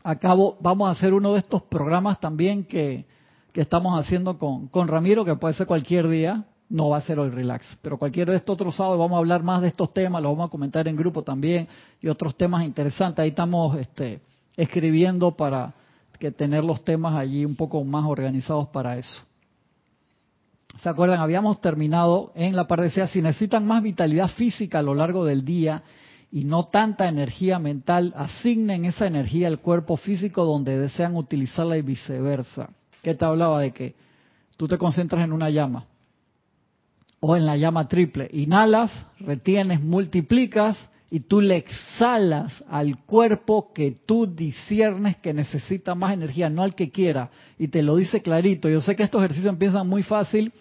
[0.03, 3.07] Acabo, vamos a hacer uno de estos programas también que,
[3.53, 7.19] que estamos haciendo con, con Ramiro, que puede ser cualquier día, no va a ser
[7.19, 10.23] hoy relax, pero cualquier de estos otros sábados vamos a hablar más de estos temas,
[10.23, 11.67] los vamos a comentar en grupo también
[12.01, 13.23] y otros temas interesantes.
[13.23, 14.21] Ahí estamos este,
[14.57, 15.75] escribiendo para
[16.19, 19.23] que tener los temas allí un poco más organizados para eso.
[20.83, 21.21] ¿Se acuerdan?
[21.21, 25.45] Habíamos terminado en la parte de si necesitan más vitalidad física a lo largo del
[25.45, 25.83] día
[26.31, 31.83] y no tanta energía mental, asignen esa energía al cuerpo físico donde desean utilizarla y
[31.83, 32.71] viceversa.
[33.03, 33.95] ¿Qué te hablaba de que
[34.57, 35.85] tú te concentras en una llama
[37.21, 38.29] o en la llama triple?
[38.33, 40.77] Inhalas, retienes, multiplicas
[41.11, 46.75] y tú le exhalas al cuerpo que tú disiernes que necesita más energía, no al
[46.75, 47.31] que quiera.
[47.59, 48.69] Y te lo dice clarito.
[48.69, 50.53] Yo sé que estos ejercicios empiezan muy fácil,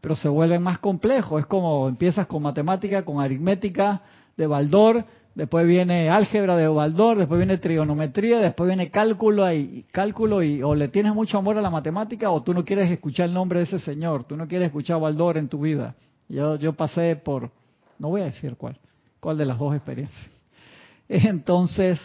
[0.00, 1.40] pero se vuelven más complejos.
[1.40, 4.02] Es como empiezas con matemática, con aritmética
[4.36, 10.42] de Baldor, después viene álgebra de Baldor, después viene trigonometría, después viene cálculo y cálculo
[10.42, 13.34] y o le tienes mucho amor a la matemática o tú no quieres escuchar el
[13.34, 15.94] nombre de ese señor, tú no quieres escuchar a Baldor en tu vida.
[16.28, 17.50] Yo yo pasé por
[17.98, 18.78] no voy a decir cuál
[19.20, 20.30] cuál de las dos experiencias.
[21.08, 21.98] Entonces,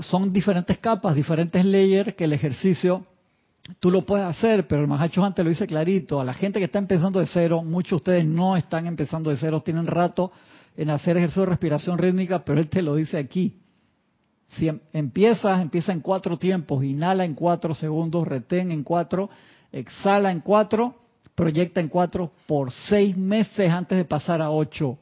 [0.00, 3.06] son diferentes capas, diferentes layers que el ejercicio
[3.80, 6.66] tú lo puedes hacer, pero el Mahacho antes lo dice clarito, a la gente que
[6.66, 10.32] está empezando de cero, muchos de ustedes no están empezando de cero, tienen rato
[10.76, 13.60] en hacer ejercicio de respiración rítmica, pero él te lo dice aquí.
[14.48, 19.30] Si em, empiezas, empieza en cuatro tiempos, inhala en cuatro segundos, retén en cuatro,
[19.72, 20.94] exhala en cuatro,
[21.34, 24.98] proyecta en cuatro por seis meses antes de pasar a ocho.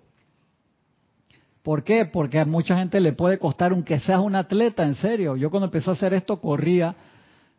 [1.62, 2.06] ¿Por qué?
[2.06, 5.37] Porque a mucha gente le puede costar, aunque seas un atleta, en serio.
[5.37, 6.96] Yo cuando empecé a hacer esto corría,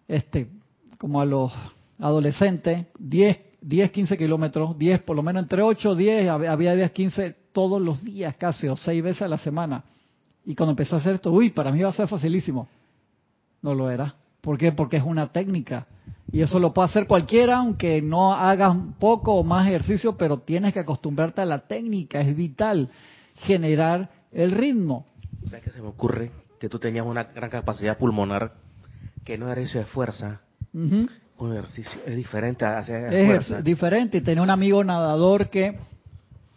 [0.08, 0.49] este,
[0.97, 1.54] como a los
[1.99, 7.42] adolescentes, 10, 10 15 kilómetros, 10, por lo menos entre 8, 10, había 10, 15
[7.54, 9.84] todos los días casi, o 6 veces a la semana.
[10.46, 12.68] Y cuando empecé a hacer esto, uy, para mí va a ser facilísimo.
[13.62, 14.16] No lo era.
[14.42, 14.74] ¿Por qué?
[14.74, 15.88] Porque es una técnica.
[16.30, 20.74] Y eso lo puede hacer cualquiera, aunque no hagas poco o más ejercicio, pero tienes
[20.74, 22.89] que acostumbrarte a la técnica, es vital
[23.36, 25.06] generar el ritmo.
[25.46, 26.32] ¿Sabes qué se me ocurre?
[26.60, 28.54] Que tú tenías una gran capacidad pulmonar,
[29.24, 30.42] que no era eso de fuerza.
[30.74, 34.18] Un ejercicio es diferente a hacer Es diferente.
[34.18, 35.78] Y tenía un amigo nadador que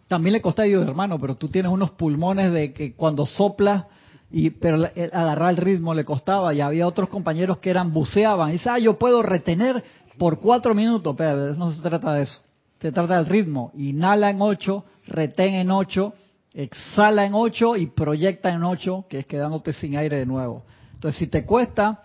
[0.07, 3.85] también le costaba, Dios hermano, pero tú tienes unos pulmones de que cuando soplas,
[4.29, 6.53] y, pero agarrar el ritmo le costaba.
[6.53, 8.49] Y había otros compañeros que eran buceaban.
[8.49, 9.83] Y dice, ah, yo puedo retener
[10.17, 11.15] por cuatro minutos.
[11.17, 12.41] Pero no se trata de eso.
[12.81, 13.71] Se trata del ritmo.
[13.77, 16.13] Inhala en ocho, retén en ocho
[16.57, 20.63] exhala en 8 y proyecta en 8, que es quedándote sin aire de nuevo.
[20.93, 22.03] Entonces, si te cuesta,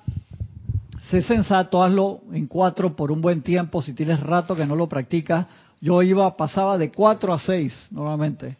[1.09, 3.81] sé sensato, hazlo en cuatro por un buen tiempo.
[3.81, 5.47] Si tienes rato que no lo practicas,
[5.83, 8.57] yo iba, pasaba de cuatro a seis normalmente,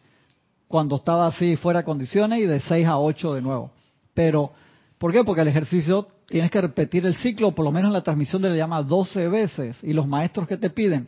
[0.67, 3.71] cuando estaba así fuera de condiciones, y de seis a ocho de nuevo.
[4.13, 4.51] Pero,
[4.99, 5.23] ¿por qué?
[5.23, 8.49] Porque el ejercicio tienes que repetir el ciclo, por lo menos en la transmisión de
[8.49, 9.77] la llama 12 veces.
[9.81, 11.07] Y los maestros que te piden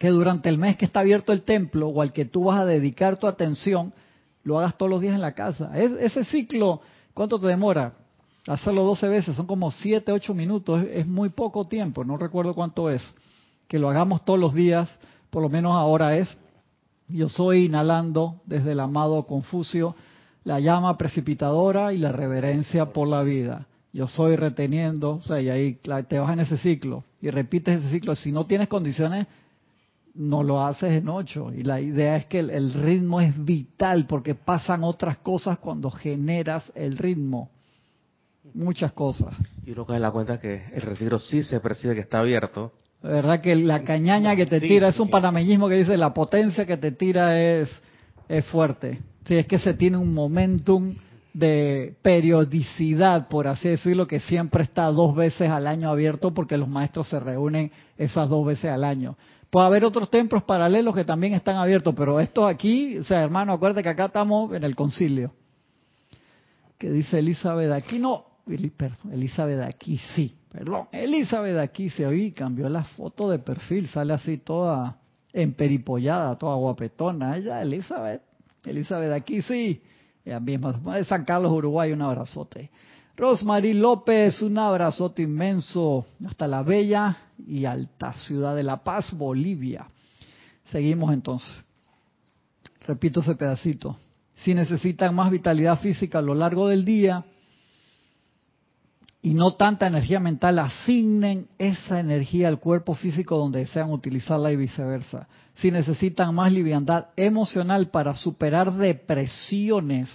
[0.00, 2.64] que durante el mes que está abierto el templo o al que tú vas a
[2.64, 3.92] dedicar tu atención,
[4.44, 5.78] lo hagas todos los días en la casa.
[5.78, 6.80] Es, ese ciclo,
[7.12, 7.92] ¿cuánto te demora?
[8.46, 12.88] Hacerlo 12 veces, son como 7, 8 minutos, es muy poco tiempo, no recuerdo cuánto
[12.88, 13.02] es.
[13.68, 14.88] Que lo hagamos todos los días,
[15.30, 16.36] por lo menos ahora es.
[17.08, 19.96] Yo soy inhalando desde el amado Confucio
[20.44, 23.66] la llama precipitadora y la reverencia por la vida.
[23.92, 27.90] Yo soy reteniendo, o sea, y ahí te vas en ese ciclo y repites ese
[27.90, 28.14] ciclo.
[28.14, 29.26] Si no tienes condiciones,
[30.14, 31.52] no lo haces en ocho.
[31.52, 36.70] Y la idea es que el, ritmo es vital porque pasan otras cosas cuando generas
[36.74, 37.50] el ritmo.
[38.54, 39.34] Muchas cosas.
[39.64, 42.72] Y uno cae en la cuenta que el retiro sí se percibe que está abierto.
[43.02, 46.76] Verdad que la cañaña que te tira es un panameñismo que dice la potencia que
[46.76, 47.70] te tira es,
[48.28, 48.98] es fuerte.
[49.24, 50.94] Sí, es que se tiene un momentum
[51.32, 56.68] de periodicidad, por así decirlo, que siempre está dos veces al año abierto porque los
[56.68, 59.16] maestros se reúnen esas dos veces al año.
[59.48, 63.52] Puede haber otros templos paralelos que también están abiertos, pero estos aquí, o sea, hermano,
[63.52, 65.32] acuérdate que acá estamos en el concilio.
[66.78, 67.70] Que dice Elizabeth
[68.54, 74.38] Elizabeth aquí sí, perdón, Elizabeth aquí se oí, cambió la foto de perfil, sale así
[74.38, 74.98] toda
[75.32, 77.36] emperipollada, toda guapetona.
[77.36, 78.22] Ella, Elizabeth,
[78.64, 79.82] Elizabeth aquí sí,
[80.24, 82.70] ella misma, de San Carlos, Uruguay, un abrazote.
[83.16, 89.88] Rosmarie López, un abrazote inmenso hasta la bella y alta ciudad de La Paz, Bolivia.
[90.70, 91.52] Seguimos entonces.
[92.86, 93.96] Repito ese pedacito.
[94.36, 97.24] Si necesitan más vitalidad física a lo largo del día
[99.22, 104.56] y no tanta energía mental, asignen esa energía al cuerpo físico donde desean utilizarla y
[104.56, 105.28] viceversa.
[105.54, 110.08] Si necesitan más liviandad emocional para superar depresiones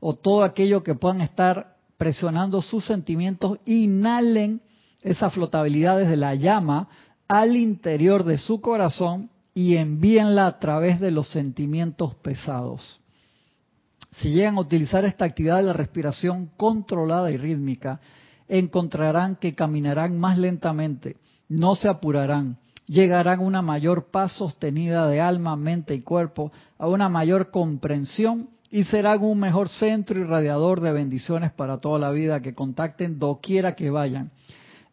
[0.00, 4.60] o todo aquello que puedan estar presionando sus sentimientos, inhalen
[5.02, 6.88] esa flotabilidad desde la llama
[7.28, 13.00] al interior de su corazón y envíenla a través de los sentimientos pesados.
[14.16, 18.00] Si llegan a utilizar esta actividad de la respiración controlada y rítmica,
[18.48, 21.16] encontrarán que caminarán más lentamente,
[21.48, 26.86] no se apurarán, llegarán a una mayor paz sostenida de alma, mente y cuerpo, a
[26.88, 32.10] una mayor comprensión y serán un mejor centro y radiador de bendiciones para toda la
[32.10, 34.30] vida que contacten doquiera que vayan.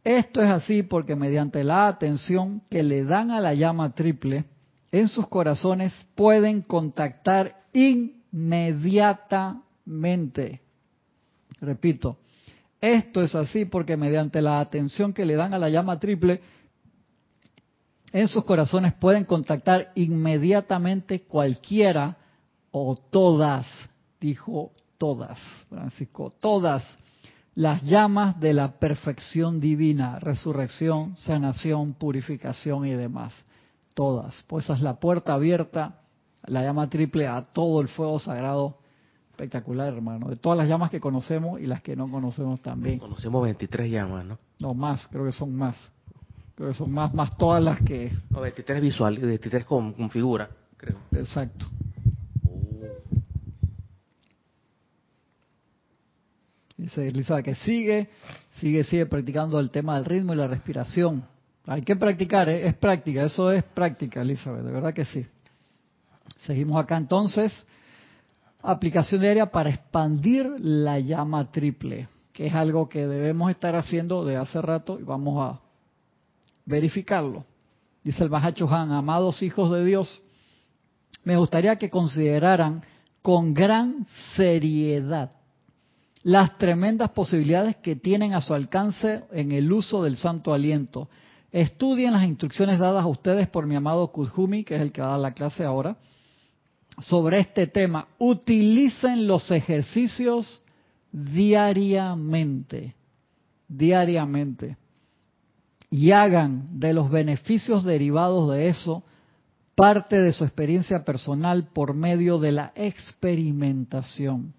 [0.04, 4.46] Esto es así porque mediante la atención que le dan a la llama triple,
[4.91, 10.62] en sus corazones pueden contactar inmediatamente.
[11.60, 12.20] Repito,
[12.93, 16.41] esto es así porque mediante la atención que le dan a la llama triple,
[18.12, 22.17] en sus corazones pueden contactar inmediatamente cualquiera
[22.71, 23.67] o todas,
[24.19, 26.84] dijo todas, Francisco, todas
[27.56, 33.34] las llamas de la perfección divina, resurrección, sanación, purificación y demás.
[33.93, 34.43] Todas.
[34.48, 36.02] Pues esa es la puerta abierta,
[36.43, 38.78] la llama triple a todo el fuego sagrado.
[39.36, 40.30] Espectacular, hermano.
[40.30, 43.00] De todas las llamas que conocemos y las que no conocemos también.
[43.00, 44.39] Conocemos 23 llamas, ¿no?
[44.60, 45.76] No, más, creo que son más.
[46.56, 48.13] Creo que son más, más todas las que...
[48.30, 51.00] No, 23 visual, 23 con, con figura, creo.
[51.12, 51.65] Exacto.
[56.78, 58.10] Dice Elizabeth que sigue,
[58.62, 61.26] sigue, sigue practicando el tema del ritmo y la respiración.
[61.67, 62.67] Hay que practicar, ¿eh?
[62.67, 65.26] es práctica, eso es práctica, Elizabeth, de verdad que sí.
[66.45, 67.52] Seguimos acá entonces.
[68.67, 74.38] Aplicación diaria para expandir la llama triple, que es algo que debemos estar haciendo de
[74.38, 75.60] hace rato y vamos a
[76.65, 77.45] verificarlo.
[78.04, 80.19] Dice el Bajacho Han, amados hijos de Dios,
[81.23, 82.84] me gustaría que consideraran
[83.21, 85.32] con gran seriedad
[86.23, 91.08] las tremendas posibilidades que tienen a su alcance en el uso del santo aliento.
[91.51, 95.10] Estudien las instrucciones dadas a ustedes por mi amado Kuzhumi, que es el que va
[95.10, 95.97] a dar la clase ahora,
[97.00, 98.08] sobre este tema.
[98.18, 100.62] Utilicen los ejercicios
[101.12, 102.96] diariamente,
[103.68, 104.78] diariamente,
[105.90, 109.04] y hagan de los beneficios derivados de eso
[109.76, 114.54] parte de su experiencia personal por medio de la experimentación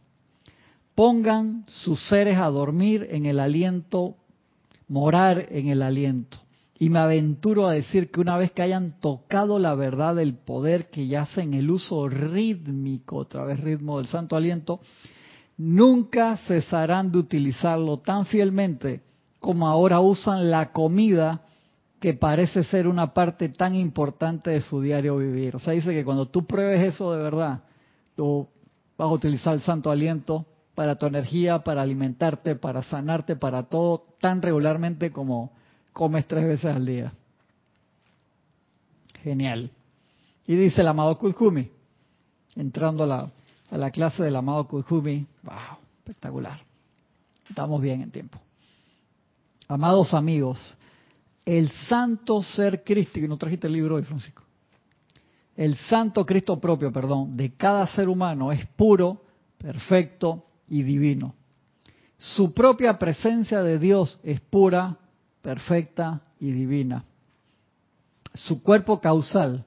[0.97, 4.17] pongan sus seres a dormir en el aliento,
[4.89, 6.39] morar en el aliento.
[6.79, 10.91] Y me aventuro a decir que una vez que hayan tocado la verdad del poder
[10.91, 14.81] que yace en el uso rítmico, otra vez ritmo del santo aliento,
[15.57, 19.01] nunca cesarán de utilizarlo tan fielmente
[19.41, 21.43] como ahora usan la comida
[22.01, 25.57] que parece ser una parte tan importante de su diario vivir.
[25.57, 27.61] O sea, dice que cuando tú pruebes eso de verdad,
[28.15, 28.49] tú
[28.99, 34.05] vas a utilizar el santo aliento para tu energía, para alimentarte, para sanarte, para todo,
[34.21, 35.53] tan regularmente como
[35.97, 37.11] comes tres veces al día.
[39.23, 39.71] Genial.
[40.47, 41.71] Y dice el amado Kuzumi,
[42.55, 43.33] entrando a la,
[43.71, 46.61] a la clase del amado Kuzumi, wow, espectacular.
[47.49, 48.39] Estamos bien en tiempo.
[49.69, 50.77] Amados amigos,
[51.47, 54.43] el santo ser crístico, no trajiste el libro hoy, Francisco.
[55.57, 59.23] El santo Cristo propio, perdón, de cada ser humano es puro,
[59.57, 61.35] perfecto y divino.
[62.19, 64.99] Su propia presencia de Dios es pura,
[65.47, 67.05] perfecta y divina.
[68.35, 69.65] Su cuerpo causal,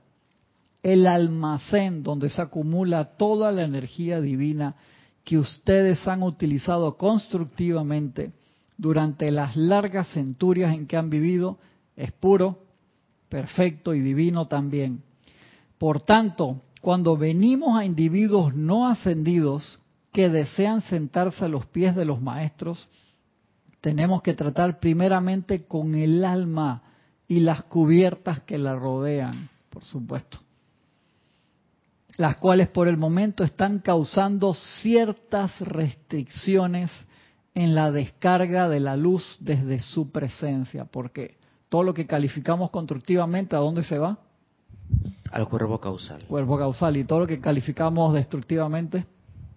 [0.84, 4.76] el almacén donde se acumula toda la energía divina
[5.24, 8.34] que ustedes han utilizado constructivamente
[8.78, 11.60] durante las largas centurias en que han vivido,
[11.96, 12.60] es puro,
[13.30, 15.02] perfecto y divino también.
[15.78, 19.80] Por tanto, cuando venimos a individuos no ascendidos
[20.12, 22.90] que desean sentarse a los pies de los maestros,
[23.82, 26.84] tenemos que tratar primeramente con el alma
[27.28, 30.40] y las cubiertas que la rodean, por supuesto,
[32.18, 36.92] las cuales por el momento están causando ciertas restricciones
[37.54, 41.38] en la descarga de la luz desde su presencia, porque
[41.70, 44.18] todo lo que calificamos constructivamente, ¿a dónde se va?
[45.32, 46.26] Al cuerpo causal.
[46.26, 46.98] Cuerpo causal.
[46.98, 49.06] ¿Y todo lo que calificamos destructivamente?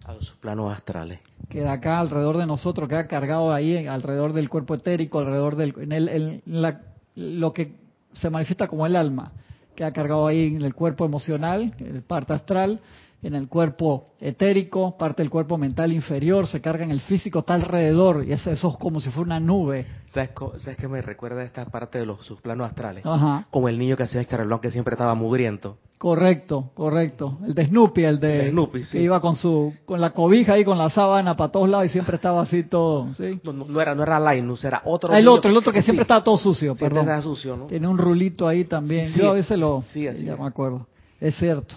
[0.05, 1.19] A los planos astrales.
[1.49, 5.73] Queda acá alrededor de nosotros, queda cargado ahí, alrededor del cuerpo etérico, alrededor del...
[5.77, 6.81] En el, la,
[7.15, 7.75] lo que
[8.13, 9.33] se manifiesta como el alma,
[9.75, 12.79] queda cargado ahí en el cuerpo emocional, el parte astral,
[13.23, 17.55] en el cuerpo etérico, parte del cuerpo mental inferior, se carga en el físico, está
[17.55, 19.85] alrededor, y eso, es como si fuera una nube.
[20.07, 23.05] ¿Sabes, ¿Sabes qué me recuerda esta parte de los sus planos astrales?
[23.05, 23.47] Ajá.
[23.49, 25.77] Como el niño que hacía este reloj que siempre estaba mugriento.
[25.97, 27.39] Correcto, correcto.
[27.47, 28.97] El de Snoopy, el de, Snoopy, sí.
[28.99, 32.17] iba con su con la cobija y con la sábana para todos lados y siempre
[32.17, 33.39] estaba así todo, ¿sí?
[33.43, 35.13] No, era no era Linus, era otro.
[35.13, 37.01] Ah, el otro, el otro que siempre estaba todo sucio, perdón.
[37.01, 37.67] Estaba sucio, ¿no?
[37.67, 39.13] Tiene un rulito ahí también.
[39.13, 40.87] Yo a veces lo sí, así ya me acuerdo.
[41.21, 41.75] Es cierto.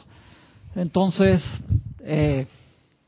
[0.77, 1.43] Entonces,
[2.01, 2.47] eh,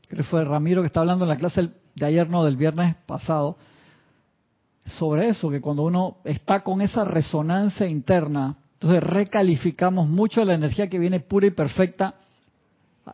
[0.07, 2.95] creo que fue Ramiro que está hablando en la clase de ayer, no, del viernes
[3.05, 3.57] pasado,
[4.85, 10.89] sobre eso, que cuando uno está con esa resonancia interna, entonces recalificamos mucho la energía
[10.89, 12.15] que viene pura y perfecta,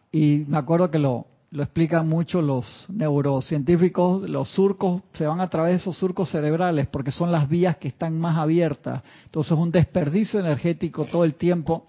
[0.10, 5.50] y me acuerdo que lo, lo explican mucho los neurocientíficos, los surcos se van a
[5.50, 9.04] través de esos surcos cerebrales porque son las vías que están más abiertas.
[9.26, 11.88] Entonces es un desperdicio energético todo el tiempo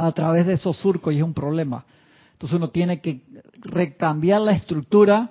[0.00, 1.84] a través de esos surcos y es un problema.
[2.32, 3.20] Entonces uno tiene que
[3.60, 5.30] recambiar la estructura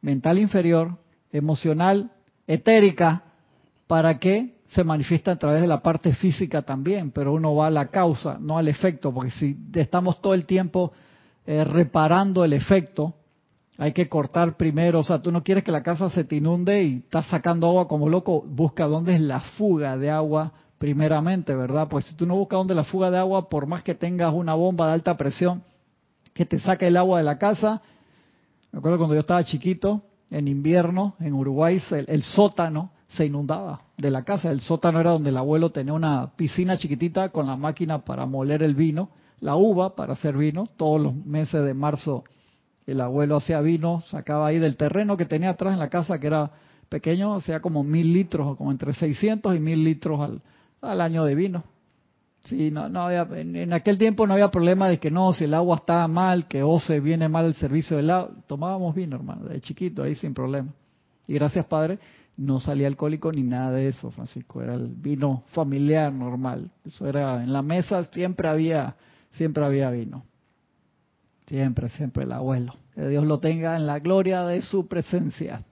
[0.00, 0.96] mental inferior,
[1.30, 2.10] emocional,
[2.46, 3.22] etérica,
[3.86, 7.70] para que se manifieste a través de la parte física también, pero uno va a
[7.70, 10.92] la causa, no al efecto, porque si estamos todo el tiempo
[11.46, 13.14] eh, reparando el efecto,
[13.76, 16.82] hay que cortar primero, o sea, tú no quieres que la casa se te inunde
[16.82, 20.52] y estás sacando agua como loco, busca dónde es la fuga de agua
[20.84, 21.88] primeramente, ¿verdad?
[21.88, 24.52] Pues si tú no buscas dónde la fuga de agua, por más que tengas una
[24.52, 25.62] bomba de alta presión
[26.34, 27.80] que te saque el agua de la casa,
[28.70, 34.10] me acuerdo cuando yo estaba chiquito, en invierno, en Uruguay, el, sótano se inundaba de
[34.10, 34.50] la casa.
[34.50, 38.62] El sótano era donde el abuelo tenía una piscina chiquitita con la máquina para moler
[38.62, 39.08] el vino,
[39.40, 40.66] la uva para hacer vino.
[40.76, 42.24] Todos los meses de marzo
[42.86, 46.26] el abuelo hacía vino, sacaba ahí del terreno que tenía atrás en la casa, que
[46.26, 46.50] era
[46.90, 50.42] pequeño, hacía como mil litros, como entre 600 y mil litros al,
[50.84, 51.64] al año de vino.
[52.44, 55.54] Sí, no, no había, en, aquel tiempo no había problema de que no, si el
[55.54, 58.32] agua estaba mal, que o se viene mal el servicio del agua.
[58.46, 60.68] Tomábamos vino, hermano, de chiquito, ahí sin problema.
[61.26, 61.98] Y gracias, Padre,
[62.36, 64.60] no salía alcohólico ni nada de eso, Francisco.
[64.60, 66.70] Era el vino familiar normal.
[66.84, 68.96] Eso era, en la mesa siempre había,
[69.32, 70.24] siempre había vino.
[71.46, 72.74] Siempre, siempre el abuelo.
[72.94, 75.62] Que Dios lo tenga en la gloria de su presencia.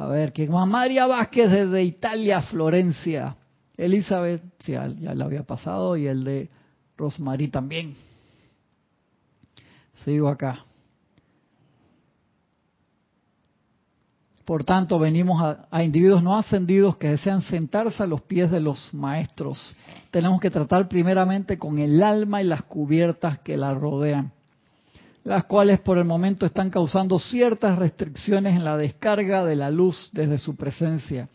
[0.00, 3.36] A ver, que María Vázquez desde Italia, Florencia.
[3.76, 6.48] Elizabeth, sí, ya le había pasado, y el de
[6.96, 7.94] Rosmarie también.
[9.96, 10.64] Sigo acá.
[14.46, 18.60] Por tanto, venimos a, a, individuos no ascendidos que desean sentarse a los pies de
[18.60, 19.76] los maestros.
[20.10, 24.32] Tenemos que tratar primeramente con el alma y las cubiertas que la rodean
[25.24, 30.10] las cuales por el momento están causando ciertas restricciones en la descarga de la luz
[30.12, 31.28] desde su presencia,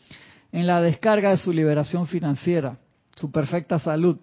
[0.52, 2.78] en la descarga de su liberación financiera,
[3.16, 4.18] su perfecta salud,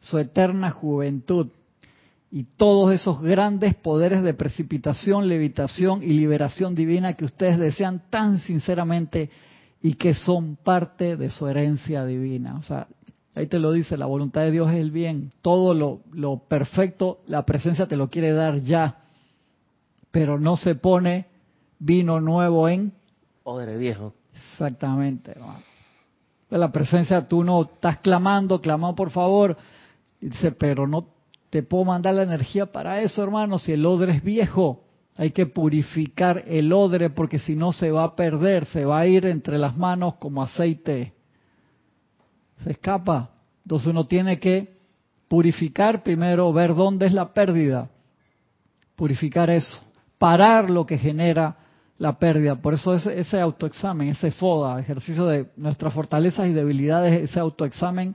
[0.00, 1.48] su eterna juventud
[2.30, 8.38] y todos esos grandes poderes de precipitación, levitación y liberación divina que ustedes desean tan
[8.38, 9.30] sinceramente
[9.80, 12.56] y que son parte de su herencia divina.
[12.56, 12.88] O sea,
[13.36, 17.20] ahí te lo dice, la voluntad de Dios es el bien, todo lo, lo perfecto,
[17.26, 19.02] la presencia te lo quiere dar ya,
[20.10, 21.26] pero no se pone
[21.78, 22.92] vino nuevo en...
[23.44, 24.14] Odre viejo.
[24.34, 25.32] Exactamente.
[25.32, 25.60] Hermano.
[26.48, 29.56] La presencia, tú no estás clamando, clamando por favor,
[30.20, 31.06] dice, pero no
[31.50, 34.82] te puedo mandar la energía para eso, hermano, si el odre es viejo.
[35.18, 39.06] Hay que purificar el odre porque si no se va a perder, se va a
[39.06, 41.15] ir entre las manos como aceite.
[42.62, 43.30] Se escapa.
[43.64, 44.76] Entonces uno tiene que
[45.28, 47.90] purificar primero, ver dónde es la pérdida.
[48.94, 49.80] Purificar eso.
[50.18, 51.56] Parar lo que genera
[51.98, 52.56] la pérdida.
[52.56, 58.14] Por eso ese, ese autoexamen, ese FODA, ejercicio de nuestras fortalezas y debilidades, ese autoexamen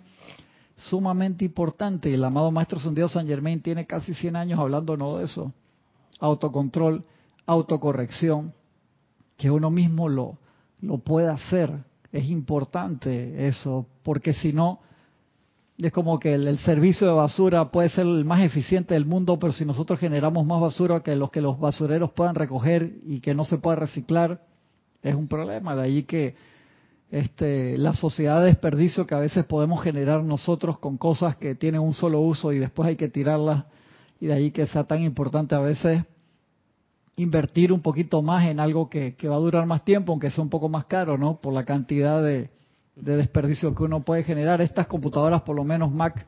[0.75, 2.13] sumamente importante.
[2.13, 5.53] El amado Maestro Sendido San Germain tiene casi 100 años hablando no de eso.
[6.19, 7.03] Autocontrol,
[7.45, 8.53] autocorrección,
[9.37, 10.37] que uno mismo lo,
[10.81, 11.83] lo pueda hacer.
[12.11, 14.79] Es importante eso, porque si no,
[15.77, 19.53] es como que el, servicio de basura puede ser el más eficiente del mundo, pero
[19.53, 23.45] si nosotros generamos más basura que los que los basureros puedan recoger y que no
[23.45, 24.41] se pueda reciclar,
[25.01, 25.75] es un problema.
[25.75, 26.35] De ahí que
[27.09, 31.81] este, la sociedad de desperdicio que a veces podemos generar nosotros con cosas que tienen
[31.81, 33.65] un solo uso y después hay que tirarlas
[34.19, 36.03] y de ahí que sea tan importante a veces
[37.21, 40.43] invertir un poquito más en algo que, que va a durar más tiempo, aunque sea
[40.43, 41.39] un poco más caro, ¿no?
[41.39, 42.49] Por la cantidad de,
[42.95, 44.61] de desperdicio que uno puede generar.
[44.61, 46.25] Estas computadoras, por lo menos Mac,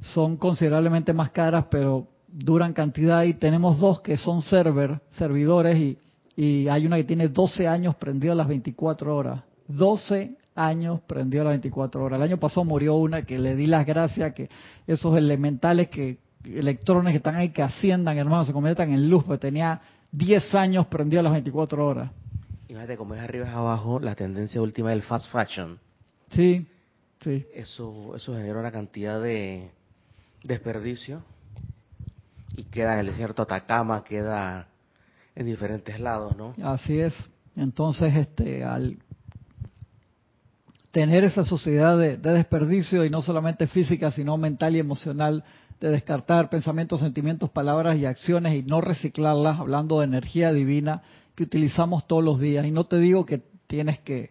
[0.00, 5.98] son considerablemente más caras, pero duran cantidad y tenemos dos que son server, servidores y,
[6.36, 9.42] y hay una que tiene 12 años prendida las 24 horas.
[9.68, 12.18] 12 años prendió a las 24 horas.
[12.18, 14.50] El año pasado murió una que le di las gracias que
[14.86, 19.40] esos elementales que electrones que están ahí que asciendan, hermano, se conviertan en luz, porque
[19.40, 19.80] tenía
[20.12, 22.10] 10 años prendido a las 24 horas.
[22.68, 25.78] Imagínate cómo es arriba y abajo la tendencia última del fast fashion.
[26.30, 26.66] Sí,
[27.20, 27.46] sí.
[27.54, 29.70] Eso, eso genera una cantidad de
[30.42, 31.22] desperdicio
[32.56, 34.68] y queda en el desierto Atacama, queda
[35.34, 36.54] en diferentes lados, ¿no?
[36.62, 37.14] Así es.
[37.54, 38.98] Entonces, este, al
[40.90, 45.44] tener esa sociedad de, de, desperdicio y no solamente física, sino mental y emocional,
[45.80, 51.02] de descartar pensamientos, sentimientos, palabras y acciones y no reciclarlas, hablando de energía divina
[51.34, 52.66] que utilizamos todos los días.
[52.66, 54.30] Y no te digo que tienes que,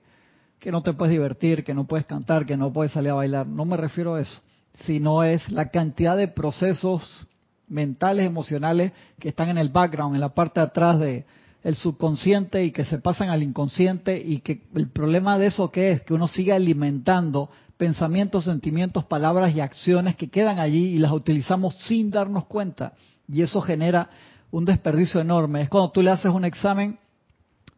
[0.60, 3.48] que no te puedes divertir, que no puedes cantar, que no puedes salir a bailar,
[3.48, 4.41] no me refiero a eso,
[4.86, 7.28] sino es la cantidad de procesos
[7.68, 11.26] mentales, emocionales que están en el background, en la parte de atrás de,
[11.66, 15.93] el subconsciente y que se pasan al inconsciente y que el problema de eso que
[15.93, 21.11] es que uno sigue alimentando pensamientos, sentimientos, palabras y acciones que quedan allí y las
[21.11, 22.93] utilizamos sin darnos cuenta
[23.28, 24.11] y eso genera
[24.51, 25.63] un desperdicio enorme.
[25.63, 26.99] Es cuando tú le haces un examen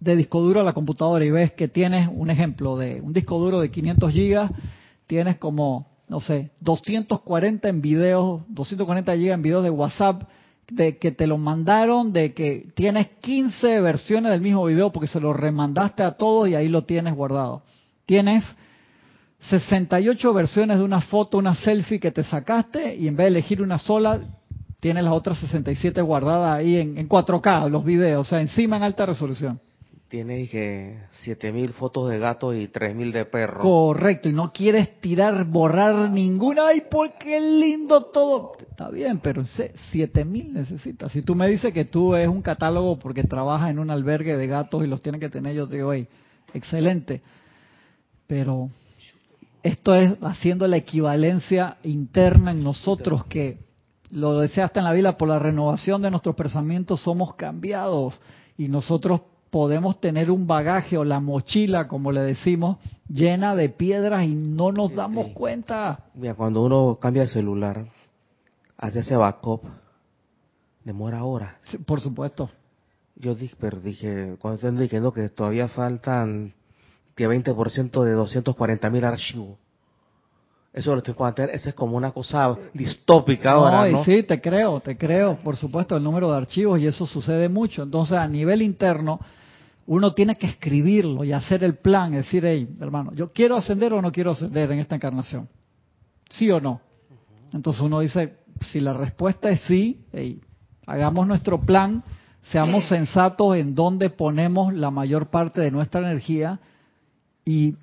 [0.02, 3.40] de disco duro a la computadora y ves que tienes un ejemplo de un disco
[3.40, 4.52] duro de 500 gigas,
[5.08, 10.24] tienes como, no sé, 240 en videos, 240 gigas en videos de WhatsApp,
[10.70, 15.20] de que te lo mandaron, de que tienes 15 versiones del mismo video porque se
[15.20, 17.64] lo remandaste a todos y ahí lo tienes guardado.
[18.06, 18.44] Tienes
[19.40, 23.62] 68 versiones de una foto, una selfie que te sacaste y en vez de elegir
[23.62, 24.22] una sola,
[24.80, 28.84] tienes las otras 67 guardadas ahí en, en 4K, los videos, o sea, encima en
[28.84, 29.60] alta resolución.
[30.10, 33.60] Tiene que 7000 fotos de gato y 3000 de perro.
[33.60, 36.68] Correcto, y no quieres tirar, borrar ninguna.
[36.68, 38.54] Ay, pues qué lindo todo.
[38.58, 41.12] Está bien, pero 7000 necesitas.
[41.12, 44.48] Si tú me dices que tú es un catálogo porque trabajas en un albergue de
[44.48, 46.08] gatos y los tienes que tener, yo te digo, hey,
[46.54, 47.22] excelente.
[48.28, 48.70] Pero
[49.62, 53.58] esto es haciendo la equivalencia interna en nosotros que
[54.12, 58.22] lo deseaste en la vida por la renovación de nuestros pensamientos somos cambiados
[58.58, 62.78] y nosotros podemos tener un bagaje o la mochila, como le decimos,
[63.10, 66.06] llena de piedras y no nos damos cuenta.
[66.14, 67.86] Mira, cuando uno cambia el celular,
[68.78, 69.64] hace ese backup,
[70.84, 71.56] demora horas.
[71.64, 72.50] Sí, por supuesto.
[73.16, 76.54] Yo dije, pero dije, cuando estoy diciendo que todavía faltan
[77.16, 79.58] que 20% de 240 mil archivos.
[80.78, 84.04] Eso lo estoy contando, eso es como una cosa distópica no, ahora, ¿no?
[84.04, 87.82] Sí, te creo, te creo, por supuesto, el número de archivos y eso sucede mucho.
[87.82, 89.20] Entonces, a nivel interno,
[89.88, 94.04] uno tiene que escribirlo y hacer el plan, decir, hey, hermano, yo quiero ascender o
[94.04, 95.50] no quiero ascender en esta encarnación.
[96.30, 96.80] ¿Sí o no?
[97.52, 98.36] Entonces uno dice,
[98.70, 100.42] si la respuesta es sí, hey,
[100.86, 102.04] hagamos nuestro plan,
[102.52, 106.60] seamos sensatos en dónde ponemos la mayor parte de nuestra energía
[107.44, 107.78] y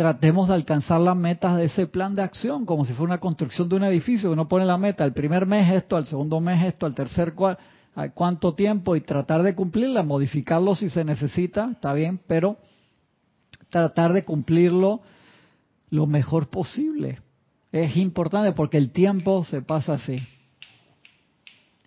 [0.00, 3.68] tratemos de alcanzar las metas de ese plan de acción, como si fuera una construcción
[3.68, 4.32] de un edificio.
[4.32, 7.58] Uno pone la meta, el primer mes esto, al segundo mes esto, al tercer cual,
[8.14, 12.56] cuánto tiempo y tratar de cumplirla, modificarlo si se necesita, está bien, pero
[13.68, 15.00] tratar de cumplirlo
[15.90, 17.18] lo mejor posible.
[17.70, 20.16] Es importante porque el tiempo se pasa así.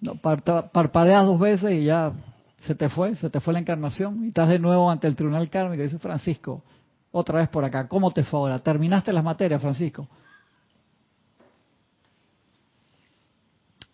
[0.02, 2.14] No, parpadeas dos veces y ya
[2.60, 5.50] se te fue, se te fue la encarnación y estás de nuevo ante el tribunal
[5.50, 5.82] kármico.
[5.82, 6.64] Dice Francisco,
[7.16, 8.58] otra vez por acá, ¿cómo te fue ahora?
[8.58, 10.08] ¿Terminaste las materias, Francisco?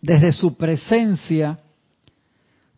[0.00, 1.58] Desde su presencia,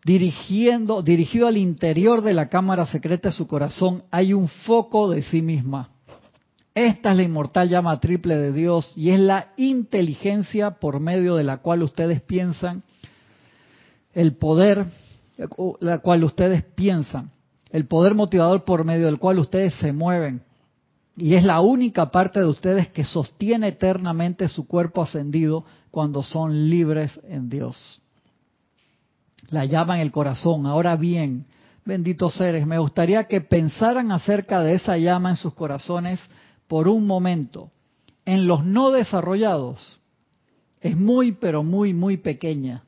[0.03, 5.23] dirigiendo, dirigido al interior de la cámara secreta de su corazón, hay un foco de
[5.23, 5.89] sí misma.
[6.75, 11.45] Esta es la inmortal llama triple de Dios y es la inteligencia por medio de
[11.45, 12.83] la cual ustedes piensan
[14.13, 14.87] el poder,
[15.79, 17.31] la cual ustedes piensan,
[17.73, 20.43] el poder motivador por medio del cual ustedes se mueven.
[21.17, 26.69] Y es la única parte de ustedes que sostiene eternamente su cuerpo ascendido cuando son
[26.69, 27.99] libres en Dios.
[29.49, 30.67] La llama en el corazón.
[30.67, 31.47] Ahora bien,
[31.83, 36.19] benditos seres, me gustaría que pensaran acerca de esa llama en sus corazones
[36.67, 37.71] por un momento.
[38.23, 39.99] En los no desarrollados
[40.79, 42.83] es muy, pero muy, muy pequeña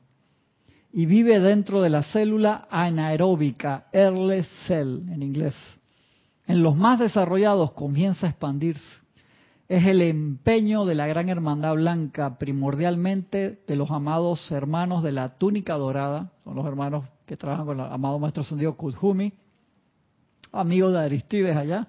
[0.92, 5.54] y vive dentro de la célula anaeróbica, early cell en inglés.
[6.46, 9.06] En los más desarrollados comienza a expandirse.
[9.68, 15.36] Es el empeño de la gran hermandad blanca, primordialmente de los amados hermanos de la
[15.38, 19.32] túnica dorada, son los hermanos que trabajan con el amado Maestro Ascendido Kudhumi,
[20.52, 21.88] amigos de Aristides allá,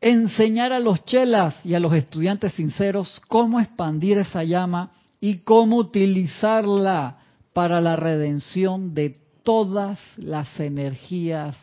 [0.00, 5.76] enseñar a los chelas y a los estudiantes sinceros cómo expandir esa llama y cómo
[5.76, 7.19] utilizarla
[7.60, 11.54] para la redención de todas las energías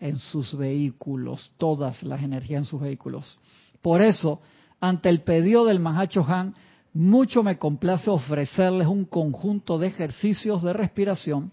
[0.00, 3.38] en sus vehículos, todas las energías en sus vehículos.
[3.80, 4.40] Por eso,
[4.80, 6.56] ante el pedido del Mahacho Han,
[6.92, 11.52] mucho me complace ofrecerles un conjunto de ejercicios de respiración,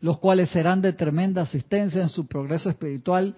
[0.00, 3.34] los cuales serán de tremenda asistencia en su progreso espiritual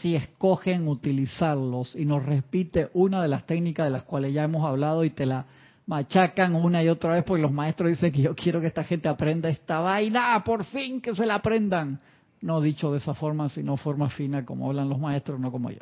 [0.00, 1.94] si escogen utilizarlos.
[1.96, 5.26] Y nos repite una de las técnicas de las cuales ya hemos hablado y te
[5.26, 5.44] la
[5.88, 9.08] machacan una y otra vez porque los maestros dicen que yo quiero que esta gente
[9.08, 11.98] aprenda esta vaina, por fin que se la aprendan.
[12.42, 15.80] No dicho de esa forma, sino forma fina como hablan los maestros, no como yo.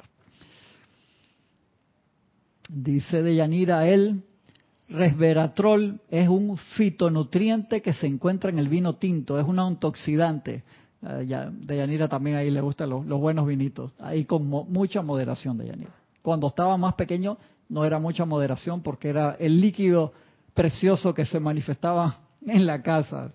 [2.69, 4.23] Dice de Yanira, el
[4.89, 10.63] resveratrol es un fitonutriente que se encuentra en el vino tinto, es un antioxidante.
[11.03, 15.59] Eh, de Yanira también ahí le gustan los, los buenos vinitos, ahí con mucha moderación
[15.59, 15.95] de Yanira.
[16.23, 17.37] Cuando estaba más pequeño
[17.69, 20.13] no era mucha moderación porque era el líquido
[20.55, 23.33] precioso que se manifestaba en la casa,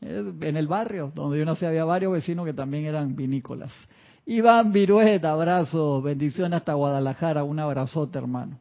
[0.00, 3.72] eh, en el barrio, donde yo nací había varios vecinos que también eran vinícolas.
[4.26, 8.58] Iván Virueta, abrazo, bendiciones hasta Guadalajara, un abrazote hermano.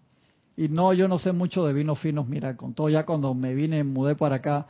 [0.57, 3.55] Y no, yo no sé mucho de vinos finos, mira, con todo ya cuando me
[3.55, 4.67] vine, mudé para acá,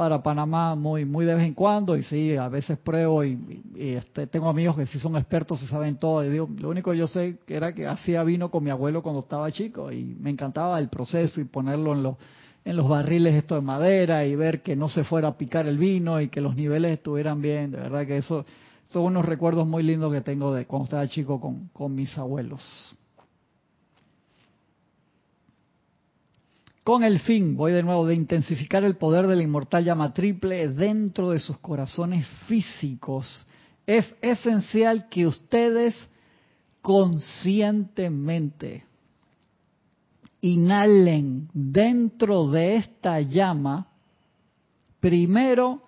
[0.00, 3.38] para Panamá muy muy de vez en cuando y sí, a veces pruebo y,
[3.76, 6.24] este, tengo amigos que sí son expertos, se saben todo.
[6.24, 9.20] Y digo, lo único que yo sé era que hacía vino con mi abuelo cuando
[9.20, 12.16] estaba chico y me encantaba el proceso y ponerlo en los
[12.64, 15.76] en los barriles esto de madera y ver que no se fuera a picar el
[15.76, 17.70] vino y que los niveles estuvieran bien.
[17.70, 18.46] De verdad que eso
[18.88, 22.96] son unos recuerdos muy lindos que tengo de cuando estaba chico con, con mis abuelos.
[26.84, 30.68] Con el fin, voy de nuevo, de intensificar el poder de la inmortal llama triple
[30.68, 33.46] dentro de sus corazones físicos,
[33.86, 35.94] es esencial que ustedes
[36.80, 38.84] conscientemente
[40.40, 43.88] inhalen dentro de esta llama
[45.00, 45.82] primero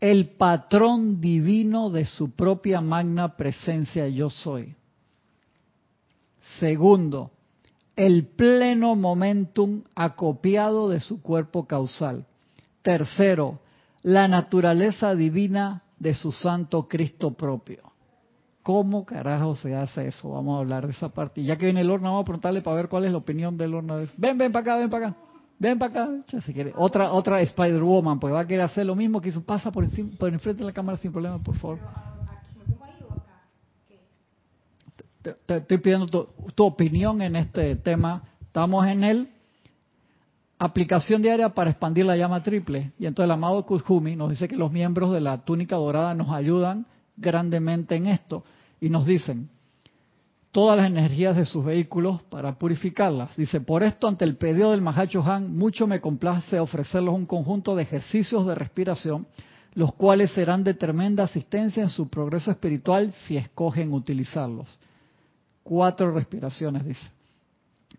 [0.00, 4.76] el patrón divino de su propia magna presencia yo soy.
[6.60, 7.32] Segundo,
[7.98, 12.26] el pleno momentum acopiado de su cuerpo causal.
[12.80, 13.58] Tercero,
[14.04, 17.82] la naturaleza divina de su santo Cristo propio.
[18.62, 20.30] ¿Cómo carajo se hace eso?
[20.30, 21.40] Vamos a hablar de esa parte.
[21.40, 23.56] Y ya que viene el horno, vamos a preguntarle para ver cuál es la opinión
[23.56, 23.96] del horno.
[24.16, 25.16] Ven, ven para acá, ven para acá.
[25.58, 26.10] Ven para acá.
[26.76, 29.42] Otra, otra Spider-Woman, pues va a querer hacer lo mismo que hizo.
[29.42, 31.80] Pasa por, encima, por enfrente de la cámara sin problema, por favor.
[35.46, 38.22] Te, estoy pidiendo tu, opinión en este tema.
[38.40, 39.28] Estamos en el
[40.58, 42.92] aplicación diaria para expandir la llama triple.
[42.98, 46.30] Y entonces el amado Kuzhumi nos dice que los miembros de la túnica dorada nos
[46.30, 48.44] ayudan grandemente en esto.
[48.80, 49.48] Y nos dicen
[50.50, 53.36] todas las energías de sus vehículos para purificarlas.
[53.36, 57.76] Dice, por esto ante el pedido del Mahacho Han, mucho me complace ofrecerles un conjunto
[57.76, 59.26] de ejercicios de respiración,
[59.74, 64.78] los cuales serán de tremenda asistencia en su progreso espiritual si escogen utilizarlos
[65.68, 67.10] cuatro respiraciones, dice.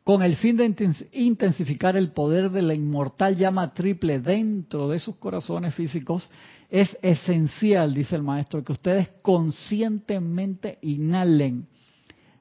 [0.03, 0.74] con el fin de
[1.11, 6.32] intensificar el poder de la inmortal llama triple dentro de sus corazones físicos,
[6.67, 11.67] es esencial, dice el maestro, que ustedes conscientemente inhalen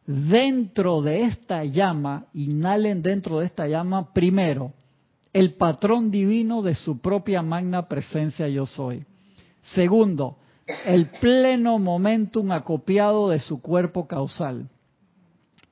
[0.06, 4.72] dentro de esta llama, inhalen dentro de esta llama primero
[5.34, 9.04] el patrón divino de su propia magna presencia yo soy.
[9.74, 10.38] Segundo,
[10.86, 14.70] el pleno momentum acopiado de su cuerpo causal.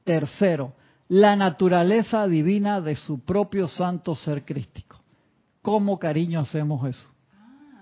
[0.07, 0.73] Tercero,
[1.09, 5.01] la naturaleza divina de su propio santo ser crístico.
[5.63, 7.09] ¿Cómo cariño hacemos eso?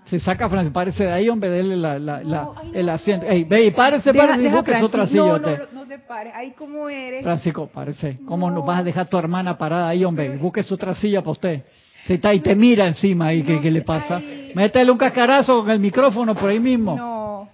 [0.05, 3.27] Se saca Francisco, párese de ahí, hombre, dele la, la, el asiento.
[3.27, 5.19] Ey, ve y párese, párese, busque otra silla.
[5.19, 7.21] No, no, no te pares, ahí como eres.
[7.21, 8.17] Francisco, párese.
[8.27, 8.63] ¿Cómo no.
[8.63, 10.35] vas a dejar a tu hermana parada ahí, hombre?
[10.37, 11.63] Busque otra silla para usted.
[12.07, 14.19] Se está y te mira encima ahí, ¿qué, le pasa?
[14.55, 16.95] Métele un cascarazo con el micrófono por ahí mismo.
[16.95, 17.49] No.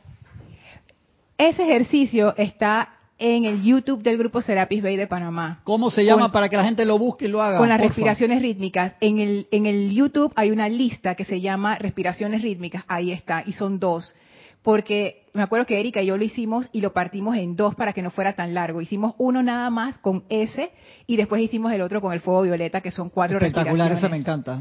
[1.38, 5.62] Ese ejercicio está en el YouTube del grupo Serapis Bay de Panamá.
[5.64, 7.60] ¿Cómo se llama para que la gente lo busque y lo haga?
[7.60, 8.96] Con las respiraciones rítmicas.
[9.00, 12.84] En el, en el YouTube hay una lista que se llama respiraciones rítmicas.
[12.88, 13.44] Ahí está.
[13.46, 14.16] Y son dos
[14.64, 17.94] porque me acuerdo que Erika y yo lo hicimos y lo partimos en dos para
[17.94, 18.82] que no fuera tan largo.
[18.82, 20.72] Hicimos uno nada más con ese
[21.08, 24.18] y después hicimos el otro con el fuego violeta, que son cuatro Espectacular, ese me
[24.18, 24.60] encanta.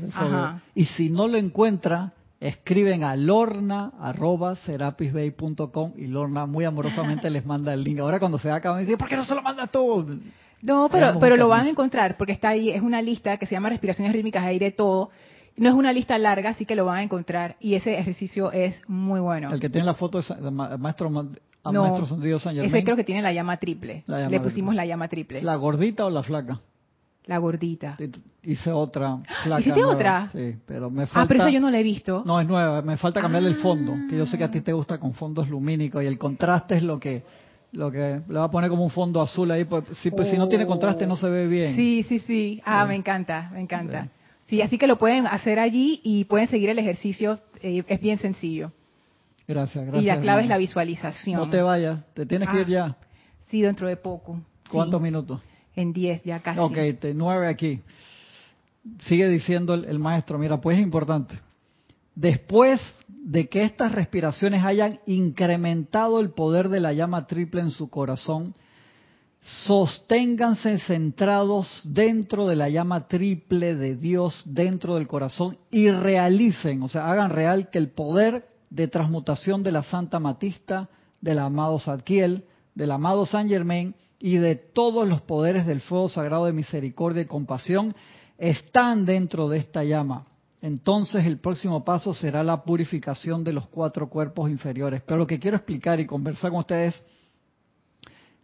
[0.75, 7.85] Y si no lo encuentra, escriben a lorna.serapisbay.com y Lorna muy amorosamente les manda el
[7.85, 8.01] link.
[8.01, 10.19] Ahora cuando se acaba, me dice, ¿por qué no se lo manda tú?
[10.63, 13.55] No, pero, pero lo van a encontrar porque está ahí, es una lista que se
[13.55, 15.11] llama respiraciones rítmicas, ahí de todo
[15.57, 18.83] no es una lista larga, así que lo van a encontrar y ese ejercicio es
[18.89, 19.53] muy bueno.
[19.53, 23.33] El que tiene la foto es maestro, maestro Sandrío San Ese creo que tiene la
[23.33, 24.05] llama triple.
[24.07, 25.43] Le pusimos la llama triple.
[25.43, 26.61] ¿La gordita o la flaca?
[27.31, 27.97] La gordita.
[28.43, 29.61] Hice otra flaca.
[29.61, 30.29] ¿Hiciste otra?
[30.33, 31.21] Sí, pero me falta...
[31.21, 32.25] Ah, pero eso yo no la he visto.
[32.27, 32.83] No, es nueva.
[32.83, 35.49] Me falta cambiarle el fondo, que yo sé que a ti te gusta con fondos
[35.49, 37.23] lumínicos y el contraste es lo que
[37.71, 40.37] lo que le va a poner como un fondo azul ahí, pues si, pues, si
[40.37, 41.77] no tiene contraste no se ve bien.
[41.77, 42.61] Sí, sí, sí.
[42.65, 44.09] Ah, me encanta, me encanta.
[44.47, 48.19] Sí, así que lo pueden hacer allí y pueden seguir el ejercicio, eh, es bien
[48.19, 48.73] sencillo.
[49.47, 50.03] Gracias, gracias.
[50.03, 51.39] Y la clave es la visualización.
[51.39, 52.97] No te vayas, te tienes que ir ah, ya.
[53.47, 54.41] Sí, dentro de poco.
[54.69, 55.41] ¿Cuántos minutos?
[55.77, 56.59] En diez, ya casi.
[56.59, 57.81] Ok, te, nueve aquí.
[59.07, 61.39] Sigue diciendo el, el maestro, mira, pues es importante.
[62.15, 67.89] Después de que estas respiraciones hayan incrementado el poder de la llama triple en su
[67.89, 68.55] corazón,
[69.43, 76.89] sosténganse centrados dentro de la llama triple de Dios dentro del corazón y realicen, o
[76.89, 80.89] sea, hagan real que el poder de transmutación de la Santa Matista,
[81.21, 82.45] del amado Zadkiel,
[82.75, 87.27] del amado San Germain y de todos los poderes del fuego sagrado de misericordia y
[87.27, 87.95] compasión
[88.39, 90.27] están dentro de esta llama.
[90.63, 95.03] Entonces el próximo paso será la purificación de los cuatro cuerpos inferiores.
[95.07, 97.03] Pero lo que quiero explicar y conversar con ustedes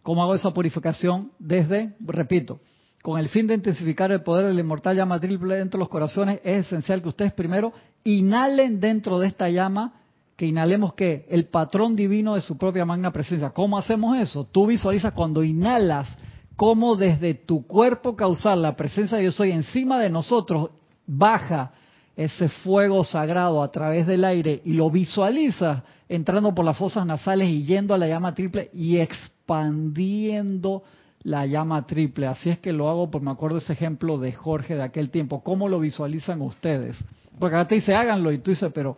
[0.07, 1.33] ¿Cómo hago esa purificación?
[1.37, 2.61] Desde, repito,
[3.01, 5.89] con el fin de intensificar el poder de la inmortal llama triple dentro de los
[5.89, 7.73] corazones, es esencial que ustedes primero
[8.05, 9.99] inhalen dentro de esta llama,
[10.37, 13.49] que inhalemos que el patrón divino de su propia magna presencia.
[13.49, 14.45] ¿Cómo hacemos eso?
[14.45, 16.07] Tú visualizas cuando inhalas
[16.55, 20.69] cómo desde tu cuerpo causal la presencia de yo soy encima de nosotros
[21.07, 21.71] baja
[22.15, 27.49] ese fuego sagrado a través del aire y lo visualizas entrando por las fosas nasales
[27.49, 30.83] y yendo a la llama triple y expandiendo
[31.23, 32.27] la llama triple.
[32.27, 35.43] Así es que lo hago, porque me acuerdo ese ejemplo de Jorge de aquel tiempo.
[35.43, 36.95] ¿Cómo lo visualizan ustedes?
[37.39, 38.97] Porque acá te dice háganlo y tú dices, pero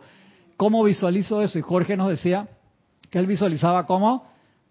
[0.60, 1.58] ¿cómo visualizo eso?
[1.58, 2.46] Y Jorge nos decía
[3.10, 4.26] que él visualizaba cómo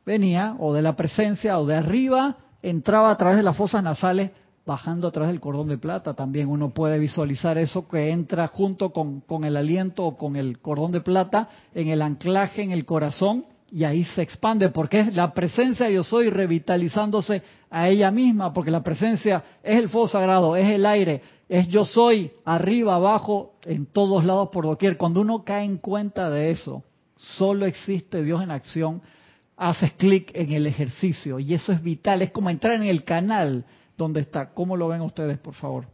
[0.05, 4.29] venía o de la presencia o de arriba, entraba a través de las fosas nasales,
[4.67, 6.13] bajando a través del cordón de plata.
[6.13, 10.59] También uno puede visualizar eso que entra junto con, con el aliento o con el
[10.59, 15.15] cordón de plata en el anclaje en el corazón y ahí se expande porque es
[15.15, 20.55] la presencia yo soy revitalizándose a ella misma, porque la presencia es el fuego sagrado,
[20.55, 24.97] es el aire, es yo soy arriba, abajo, en todos lados, por doquier.
[24.97, 26.83] Cuando uno cae en cuenta de eso,
[27.15, 29.01] solo existe Dios en acción,
[29.55, 33.65] haces clic en el ejercicio y eso es vital, es como entrar en el canal
[33.97, 34.51] donde está.
[34.53, 35.85] ¿Cómo lo ven ustedes, por favor?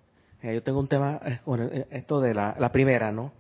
[0.42, 3.34] Eh, yo tengo un tema con eh, esto de la, la primera, ¿no?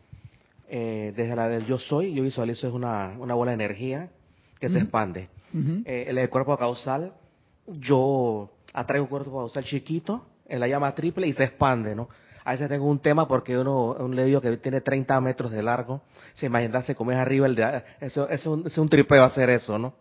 [0.67, 4.09] Eh, desde la del yo soy, yo visualizo es una, una bola de energía
[4.59, 5.29] que se expande.
[5.85, 7.13] Eh, el, cuerpo causal,
[7.67, 12.09] yo atraigo un cuerpo causal chiquito, en la llama triple y se expande, ¿no?
[12.43, 16.01] A veces tengo un tema porque uno, un ledio que tiene 30 metros de largo,
[16.35, 19.79] se imaginarse como es arriba, el de, eso, es, un, es un tripeo hacer eso,
[19.79, 19.95] ¿no?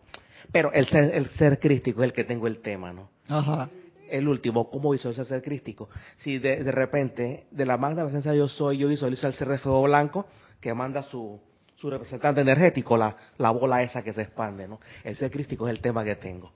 [0.51, 3.09] Pero el ser, el ser crístico es el que tengo el tema, ¿no?
[3.27, 3.69] Ajá.
[4.09, 5.89] El último, ¿cómo visualizo el ser crístico?
[6.17, 9.57] Si de, de repente, de la magna presencia yo soy, yo visualizo el ser de
[9.57, 10.27] fuego blanco
[10.61, 11.39] que manda su,
[11.77, 14.79] su representante energético, la, la bola esa que se expande, ¿no?
[15.03, 16.51] El ser crístico es el tema que tengo.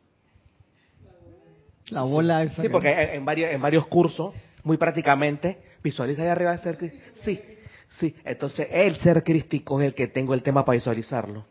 [1.89, 2.55] La bola esa.
[2.57, 6.59] Sí, que- porque en, en varios, en varios cursos, muy prácticamente, visualiza ahí arriba el
[6.59, 7.03] ser crístico.
[7.23, 7.41] Sí,
[7.99, 8.15] sí.
[8.23, 11.45] Entonces, el ser crístico es el que tengo el tema para visualizarlo.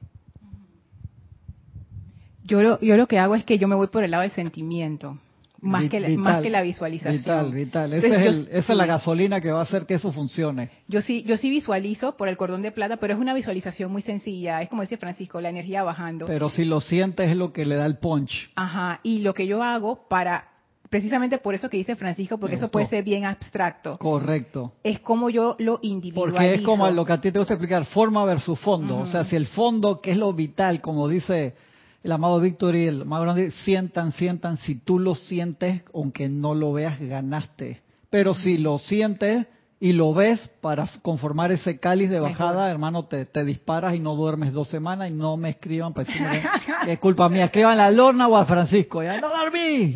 [2.45, 4.31] Yo lo, yo lo que hago es que yo me voy por el lado del
[4.31, 5.19] sentimiento,
[5.61, 7.19] más, Vi- que, la, vital, más que la visualización.
[7.19, 7.93] Vital, vital.
[7.95, 8.89] Ese Entonces, es yo- el- esa es la sí.
[8.89, 10.71] gasolina que va a hacer que eso funcione.
[10.87, 14.03] Yo sí, yo sí visualizo por el cordón de plata, pero es una visualización muy
[14.03, 14.63] sencilla.
[14.63, 16.27] Es como dice Francisco, la energía bajando.
[16.27, 18.51] Pero si lo sientes es lo que le da el punch.
[18.55, 19.01] Ajá.
[19.03, 20.49] Y lo que yo hago para,
[20.91, 24.73] precisamente por eso que dice Francisco, porque eso puede ser bien abstracto, Correcto.
[24.83, 26.37] es como yo lo individualizo.
[26.37, 28.95] Porque es como lo que a ti te gusta explicar, forma versus fondo.
[28.95, 29.03] Ujú.
[29.05, 31.55] O sea, si el fondo, que es lo vital, como dice
[32.03, 36.55] el amado Víctor y el amado Grande, sientan, sientan, si tú lo sientes, aunque no
[36.55, 37.81] lo veas, ganaste.
[38.11, 39.47] Pero si lo sientes
[39.81, 42.71] y lo ves para conformar ese cáliz de bajada, Mejor.
[42.71, 46.41] hermano, te, te disparas y no duermes dos semanas y no me escriban para decirme
[46.41, 47.45] que, que es culpa mía.
[47.47, 49.03] Escriban a Lorna o a Francisco.
[49.03, 49.95] Ya no dormí.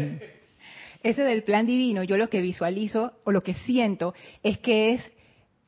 [1.03, 5.13] Ese del plan divino, yo lo que visualizo o lo que siento es que es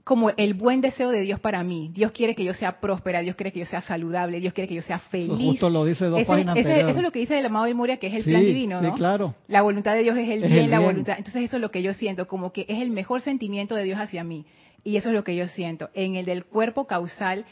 [0.05, 1.91] como el buen deseo de Dios para mí.
[1.95, 4.75] Dios quiere que yo sea próspera, Dios quiere que yo sea saludable, Dios quiere que
[4.75, 5.31] yo sea feliz.
[5.31, 6.81] Eso justo lo dice dos Ese- páginas ese-.
[6.81, 8.81] Eso es lo que dice el amado de Moria, que es el Sí, plan divino,
[8.81, 8.95] sí, ¿no?
[8.95, 9.35] claro.
[9.49, 11.15] La voluntad de Dios es el Es bien, la voluntad.
[11.17, 13.99] Entonces eso es lo que yo siento, como que es el mejor sentimiento de Dios
[13.99, 14.45] hacia mí.
[14.85, 15.89] Y eso es lo que yo siento.
[15.95, 17.47] En el del cuerpo causal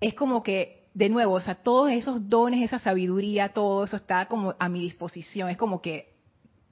[0.00, 4.26] es como que, de nuevo, o sea, todos esos dones, esa sabiduría, todo eso está
[4.26, 5.48] como a mi disposición.
[5.50, 6.12] Es como que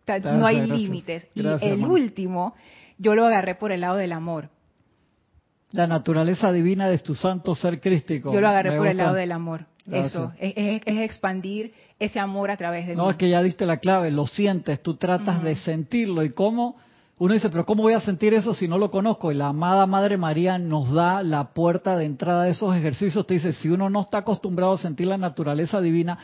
[0.07, 0.79] no hay gracias.
[0.79, 1.29] límites.
[1.35, 2.55] Y el último,
[2.99, 4.51] yo lo agarré por el lado del amor.
[5.73, 8.33] La naturaleza divina de tu santo ser crístico.
[8.33, 9.67] Yo lo agarré Me por el lado del amor.
[9.87, 10.13] Gracias.
[10.13, 13.11] Eso, es, es- es expandir ese amor a través de No, mí.
[13.11, 16.23] es que ya diste la clave, lo sientes, tú tratas de sentirlo.
[16.23, 16.77] ¿Y cómo?
[17.19, 19.31] Uno dice, pero ¿cómo voy a sentir eso si no lo conozco?
[19.31, 23.27] Y la amada Madre María nos da la puerta de entrada a esos ejercicios.
[23.27, 26.19] Te dice, si uno no está acostumbrado a sentir la naturaleza divina,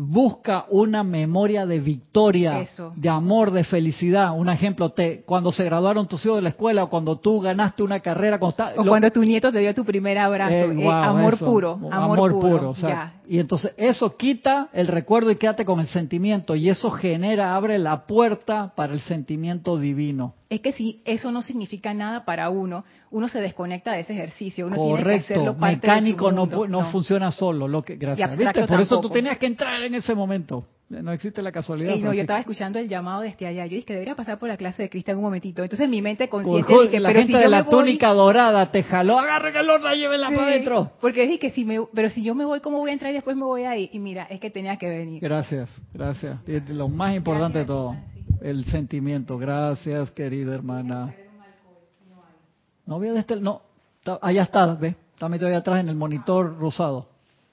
[0.00, 2.92] busca una memoria de victoria, Eso.
[2.94, 4.30] de amor, de felicidad.
[4.38, 7.82] Un ejemplo, te, cuando se graduaron tus hijos de la escuela, o cuando tú ganaste
[7.82, 10.52] una carrera, cuando está- O lo- cuando tu nieto te dio tu primer abrazo.
[10.54, 11.44] eh, eh, wow, amor eso.
[11.44, 11.80] puro.
[11.90, 12.70] Amor, puro.
[12.70, 16.92] o sea, y entonces eso quita el recuerdo y quédate con el sentimiento y eso
[16.92, 20.34] genera, abre la puerta para el sentimiento divino.
[20.50, 24.66] Es que si eso no significa nada para uno, uno se desconecta de ese ejercicio.
[24.66, 27.96] Uno tiene que Correcto, hacerlo parte de su mecánico no, no funciona solo, lo que
[27.96, 28.34] gracias.
[28.36, 28.66] ¿Viste?
[28.66, 30.64] Por eso tú tenías que entrar en ese momento.
[30.88, 31.92] No existe la casualidad.
[31.92, 33.66] Ey, no, yo estaba escuchando el llamado desde allá.
[33.66, 35.62] Yo dije que debería pasar por la clase de Cristian un momentito.
[35.62, 38.82] Entonces mi mente consciente dije, la pero gente si de la voy- túnica dorada te
[38.82, 40.92] jaló, agarre calor, la llévenla Sí, para adentro.
[40.98, 43.14] Porque dije que si me, pero si yo me voy, ¿cómo voy a entrar y
[43.16, 43.90] después me voy a ir?
[43.92, 45.20] Y mira, es que tenía que venir.
[45.20, 46.38] Gracias, gracias.
[46.48, 47.94] Y lo más importante de todo,
[48.40, 49.38] el sentimiento.
[49.38, 51.14] Gracias, querida hermana.
[52.86, 53.62] No veo de este, no,
[54.22, 57.08] allá está, ve, está metido ahí atrás en el monitor rosado.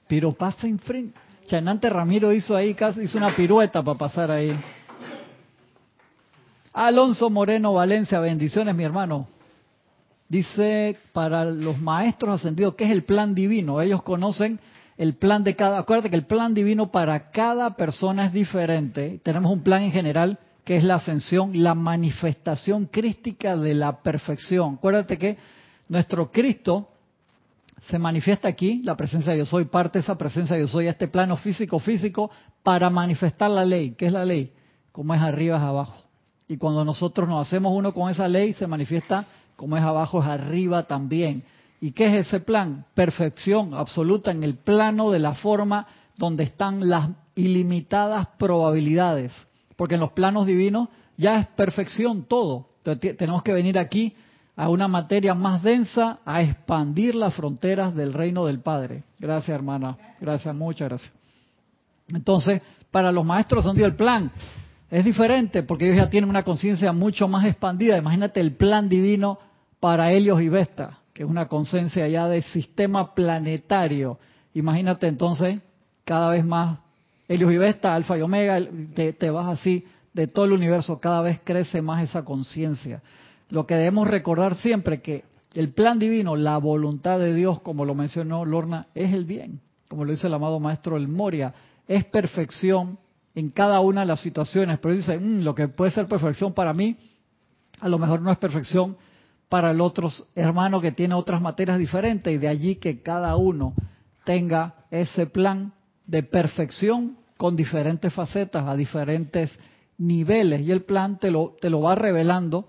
[0.08, 1.18] Pero pasa enfrente.
[1.46, 4.58] Chanante Ramiro hizo ahí, casi hizo una pirueta para pasar ahí.
[6.72, 9.28] Alonso Moreno Valencia, bendiciones mi hermano.
[10.28, 13.80] Dice, para los maestros ascendidos, ¿qué es el plan divino?
[13.80, 14.58] Ellos conocen
[14.96, 15.78] el plan de cada...
[15.78, 19.20] Acuérdate que el plan divino para cada persona es diferente.
[19.22, 24.74] Tenemos un plan en general que es la ascensión, la manifestación crística de la perfección.
[24.74, 25.38] Acuérdate que
[25.88, 26.88] nuestro Cristo
[27.88, 30.88] se manifiesta aquí, la presencia de yo soy, parte de esa presencia de yo soy,
[30.88, 32.32] este plano físico, físico,
[32.64, 33.92] para manifestar la ley.
[33.92, 34.52] ¿Qué es la ley?
[34.90, 36.02] Como es arriba es abajo.
[36.48, 40.26] Y cuando nosotros nos hacemos uno con esa ley, se manifiesta como es abajo es
[40.26, 41.44] arriba también.
[41.80, 42.86] ¿Y qué es ese plan?
[42.92, 45.86] Perfección absoluta en el plano de la forma
[46.16, 49.32] donde están las ilimitadas probabilidades.
[49.76, 52.68] Porque en los planos divinos ya es perfección todo.
[52.78, 54.14] Entonces, tenemos que venir aquí
[54.56, 59.04] a una materia más densa, a expandir las fronteras del reino del Padre.
[59.18, 59.96] Gracias, hermana.
[60.18, 61.12] Gracias, muchas gracias.
[62.08, 64.30] Entonces, para los maestros son dio el plan.
[64.90, 67.98] Es diferente porque ellos ya tienen una conciencia mucho más expandida.
[67.98, 69.38] Imagínate el plan divino
[69.80, 74.18] para Helios y Vesta, que es una conciencia ya de sistema planetario.
[74.54, 75.60] Imagínate entonces
[76.04, 76.78] cada vez más
[77.28, 78.60] Helios y Vesta, Alfa y Omega,
[78.94, 83.02] te, te vas así de todo el universo, cada vez crece más esa conciencia.
[83.50, 85.24] Lo que debemos recordar siempre que
[85.54, 90.04] el plan divino, la voluntad de Dios, como lo mencionó Lorna, es el bien, como
[90.04, 91.52] lo dice el amado maestro El Moria,
[91.88, 92.98] es perfección
[93.34, 96.72] en cada una de las situaciones, pero dice, "Mm, lo que puede ser perfección para
[96.72, 96.96] mí,
[97.80, 98.96] a lo mejor no es perfección
[99.48, 103.74] para el otro hermano que tiene otras materias diferentes y de allí que cada uno
[104.24, 105.72] tenga ese plan
[106.06, 109.56] de perfección con diferentes facetas, a diferentes
[109.98, 112.68] niveles y el plan te lo, te lo va revelando.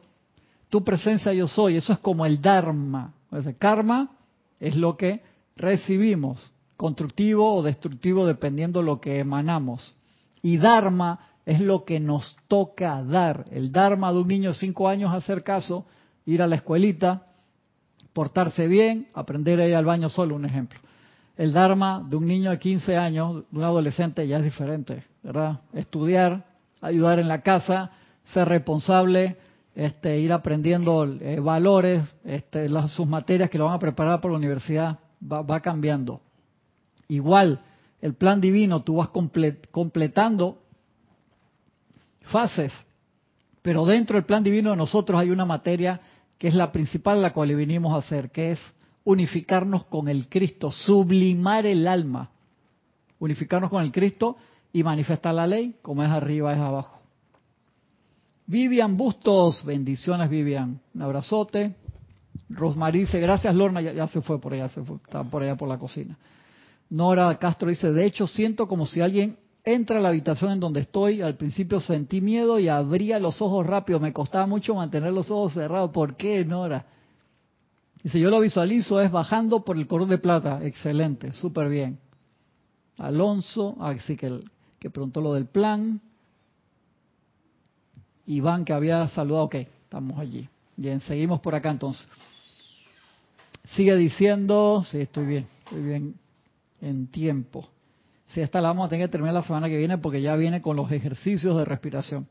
[0.70, 3.14] Tu presencia yo soy, eso es como el Dharma.
[3.32, 4.12] Ese karma
[4.60, 5.22] es lo que
[5.56, 9.96] recibimos, constructivo o destructivo dependiendo lo que emanamos.
[10.42, 13.46] Y Dharma es lo que nos toca dar.
[13.52, 15.86] El Dharma de un niño de 5 años hacer caso,
[16.26, 17.28] ir a la escuelita,
[18.12, 20.80] portarse bien, aprender a ir al baño solo, un ejemplo.
[21.38, 25.62] El Dharma de un niño de 15 años, de un adolescente, ya es diferente, ¿verdad?
[25.74, 26.46] Estudiar,
[26.82, 27.92] ayudar en la casa,
[28.34, 29.38] ser responsable,
[29.76, 34.32] este, ir aprendiendo eh, valores, este, las, sus materias que lo van a preparar por
[34.32, 36.22] la universidad, va, cambiando.
[37.08, 37.62] Igual,
[38.02, 40.60] el plan divino, tú vas completando
[42.24, 42.74] fases,
[43.62, 46.02] pero dentro del plan divino de nosotros hay una materia
[46.38, 48.60] que es la principal la cual vinimos a hacer, que es
[49.08, 52.30] unificarnos con el Cristo, sublimar el alma,
[53.20, 54.36] unificarnos con el Cristo
[54.74, 57.00] y manifestar la ley, como es arriba es abajo.
[58.48, 61.74] Vivian Bustos, bendiciones Vivian, un abrazote.
[62.50, 65.70] Rosmarie dice, gracias Lorna, ya, se fue por allá, se fue, está por allá por
[65.70, 66.18] la cocina.
[66.90, 70.82] Nora Castro dice, de hecho siento como si alguien entra a la habitación en donde
[70.82, 75.32] estoy, al principio sentí miedo y abría los ojos rápido, me costaba mucho mantener los
[75.32, 75.92] ojos cerrados.
[75.92, 76.97] ¿Por qué, Nora?
[78.08, 80.64] Dice, yo lo visualizo es bajando por el color de plata.
[80.64, 82.00] Excelente, súper bien.
[83.00, 84.40] Alonso, así ah,
[84.80, 86.00] que, preguntó lo del plan.
[88.26, 90.48] Iván que había saludado, ok, estamos allí.
[90.78, 92.08] Bien, seguimos por acá entonces.
[93.76, 96.16] Sigue diciendo, sí, estoy bien, estoy bien
[96.80, 97.68] en tiempo.
[98.28, 100.62] Si esta la vamos a tener que terminar la semana que viene porque ya viene
[100.62, 102.26] con los ejercicios de respiración.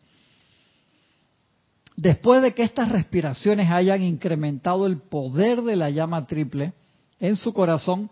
[1.96, 6.74] Después de que estas respiraciones hayan incrementado el poder de la llama triple
[7.18, 8.10] en su corazón,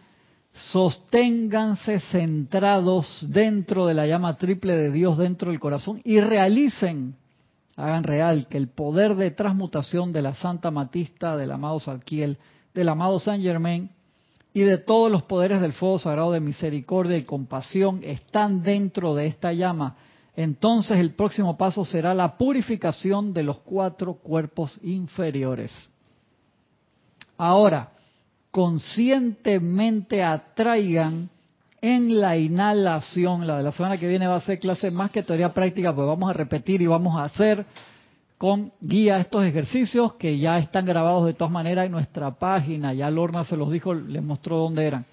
[0.55, 7.16] sosténganse centrados dentro de la llama triple de Dios dentro del corazón y realicen,
[7.76, 12.39] hagan real, que el poder de transmutación de la Santa Matista, del amado Salquiel,
[12.72, 13.91] del amado San Germain
[14.55, 19.26] y de todos los poderes del fuego sagrado de misericordia y compasión están dentro de
[19.26, 19.97] esta llama.
[20.37, 25.72] Entonces el próximo paso será la purificación de los cuatro cuerpos inferiores.
[27.37, 27.91] Ahora,
[28.51, 31.30] conscientemente atraigan
[31.80, 35.22] en la inhalación, la de la semana que viene va a ser clase más que
[35.22, 37.66] teoría práctica, pues vamos a repetir y vamos a hacer
[38.39, 42.93] con guía estos ejercicios que ya están grabados de todas maneras en nuestra página.
[42.93, 45.07] Ya Lorna se los dijo, les mostró dónde eran.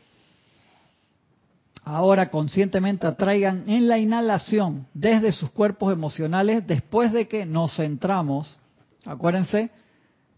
[1.84, 8.58] Ahora conscientemente atraigan en la inhalación desde sus cuerpos emocionales después de que nos centramos,
[9.06, 9.72] acuérdense,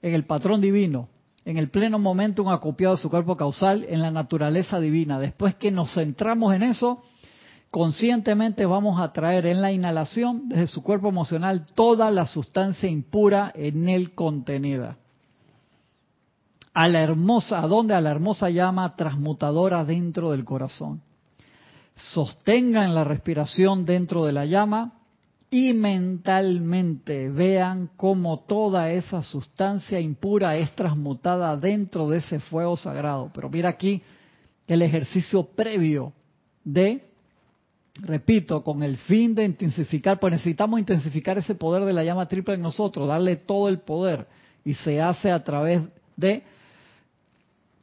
[0.01, 1.09] en el patrón divino,
[1.43, 5.19] en el pleno momento un acopiado de su cuerpo causal, en la naturaleza divina.
[5.19, 7.03] Después que nos centramos en eso,
[7.71, 13.51] conscientemente vamos a traer en la inhalación desde su cuerpo emocional toda la sustancia impura
[13.53, 14.97] en él contenida.
[16.73, 17.93] A la hermosa, ¿a dónde?
[17.93, 21.01] A la hermosa llama transmutadora dentro del corazón.
[21.95, 24.99] Sostengan la respiración dentro de la llama
[25.49, 33.29] y mentalmente vean cómo toda esa sustancia impura es transmutada dentro de ese fuego sagrado.
[33.33, 34.01] Pero mira aquí
[34.67, 36.13] el ejercicio previo
[36.63, 37.13] de
[37.95, 42.55] repito, con el fin de intensificar, pues necesitamos intensificar ese poder de la llama triple
[42.55, 44.27] en nosotros, darle todo el poder,
[44.65, 45.81] y se hace a través
[46.15, 46.43] de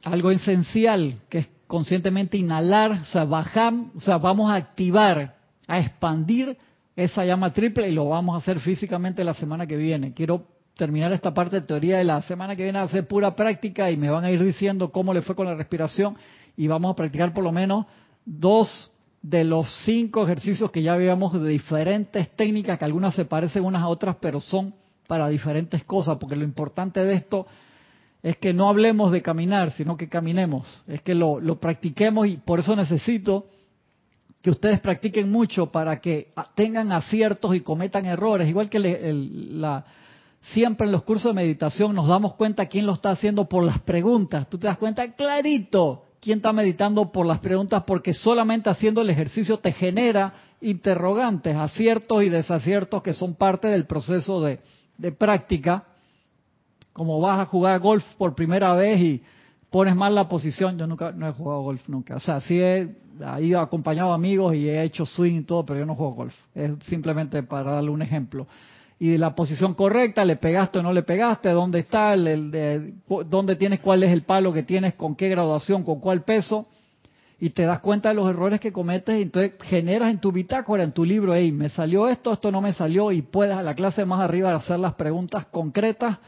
[0.03, 5.37] algo esencial, que es conscientemente inhalar, o sea, bajar, o sea, vamos a activar,
[5.69, 6.57] a expandir
[6.97, 10.13] esa llama triple y lo vamos a hacer físicamente la semana que viene.
[10.13, 13.89] Quiero terminar esta parte de teoría de la semana que viene a hacer pura práctica
[13.89, 16.17] y me van a ir diciendo cómo le fue con la respiración
[16.57, 17.85] y vamos a practicar por lo menos
[18.25, 18.91] dos
[19.21, 23.83] de los cinco ejercicios que ya veíamos de diferentes técnicas, que algunas se parecen unas
[23.83, 24.75] a otras, pero son
[25.07, 27.47] para diferentes cosas, porque lo importante de esto
[28.23, 32.59] es que no hablemos de caminar, sino que caminemos, es que lo, practiquemos y por
[32.59, 33.47] eso necesito
[34.41, 39.85] que ustedes practiquen mucho para que tengan aciertos y cometan errores, igual que la,
[40.53, 43.79] siempre en los cursos de meditación nos damos cuenta quién lo está haciendo por las
[43.79, 49.01] preguntas, tú te das cuenta clarito quién está meditando por las preguntas, porque solamente haciendo
[49.01, 54.59] el ejercicio te genera interrogantes, aciertos y desaciertos que son parte del proceso de,
[55.17, 55.85] práctica.
[56.93, 59.23] Como vas a jugar golf por primera vez y
[59.69, 62.15] pones mal la posición, yo nunca no he jugado golf nunca.
[62.15, 62.95] O sea, sí he,
[63.41, 66.35] ido acompañado amigos y he hecho swing y todo, pero yo no juego golf.
[66.55, 68.47] Es simplemente para darle un ejemplo
[69.01, 72.93] y la posición correcta, le pegaste o no le pegaste, dónde está, el, de,
[73.25, 76.67] dónde tienes, cuál es el palo que tienes, con qué graduación, con cuál peso,
[77.39, 80.83] y te das cuenta de los errores que cometes, y entonces generas en tu bitácora,
[80.83, 83.73] en tu libro, hey, me salió esto, esto no me salió, y puedes a la
[83.73, 86.19] clase más arriba hacer las preguntas concretas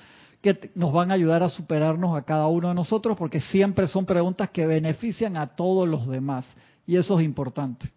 [0.44, 4.06] que nos van a ayudar a superarnos a cada uno de nosotros, porque siempre son
[4.06, 6.46] preguntas que benefician a todos los demás,
[6.86, 7.89] y eso es importante.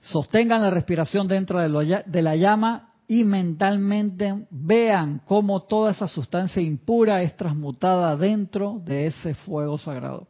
[0.00, 7.22] Sostengan la respiración dentro de la llama y mentalmente vean cómo toda esa sustancia impura
[7.22, 10.26] es transmutada dentro de ese fuego sagrado.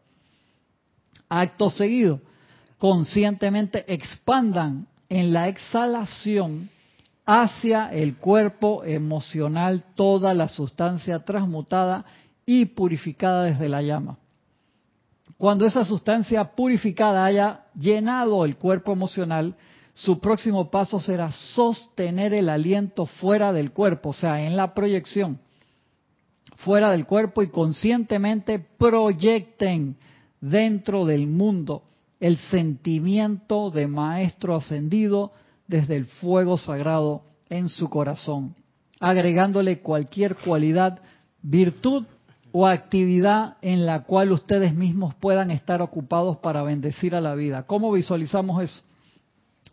[1.31, 2.21] Acto seguido,
[2.77, 6.69] conscientemente expandan en la exhalación
[7.27, 12.05] hacia el cuerpo emocional toda la sustancia transmutada
[12.45, 14.19] y purificada desde la llama.
[15.39, 19.57] Cuando esa sustancia purificada haya llenado el cuerpo emocional,
[19.95, 25.39] su próximo paso será sostener el aliento fuera del cuerpo, o sea, en la proyección,
[26.59, 29.97] fuera del cuerpo y conscientemente proyecten
[30.41, 31.85] dentro del mundo
[32.21, 35.33] el sentimiento de maestro ascendido
[35.67, 38.55] desde el fuego sagrado en su corazón,
[39.01, 41.01] agregándole cualquier cualidad,
[41.43, 42.05] virtud
[42.53, 47.65] o actividad en la cual ustedes mismos puedan estar ocupados para bendecir a la vida.
[47.65, 48.81] ¿Cómo visualizamos eso?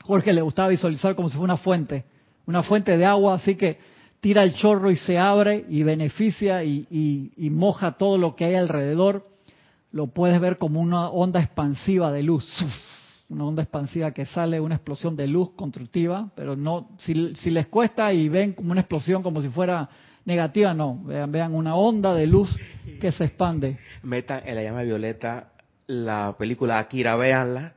[0.03, 2.05] Jorge le gustaba visualizar como si fuera una fuente,
[2.47, 3.77] una fuente de agua, así que
[4.19, 9.27] tira el chorro y se abre y beneficia y, moja todo lo que hay alrededor.
[9.91, 12.47] Lo puedes ver como una onda expansiva de luz,
[13.31, 17.67] una onda expansiva que sale, una explosión de luz constructiva, pero no, si, si les
[17.67, 19.87] cuesta y ven como una explosión como si fuera
[20.25, 22.53] negativa, no, vean, vean una onda de luz
[22.99, 23.79] que se expande.
[24.03, 25.53] Metan en la llama violeta
[25.87, 27.73] la película Akira, véanla.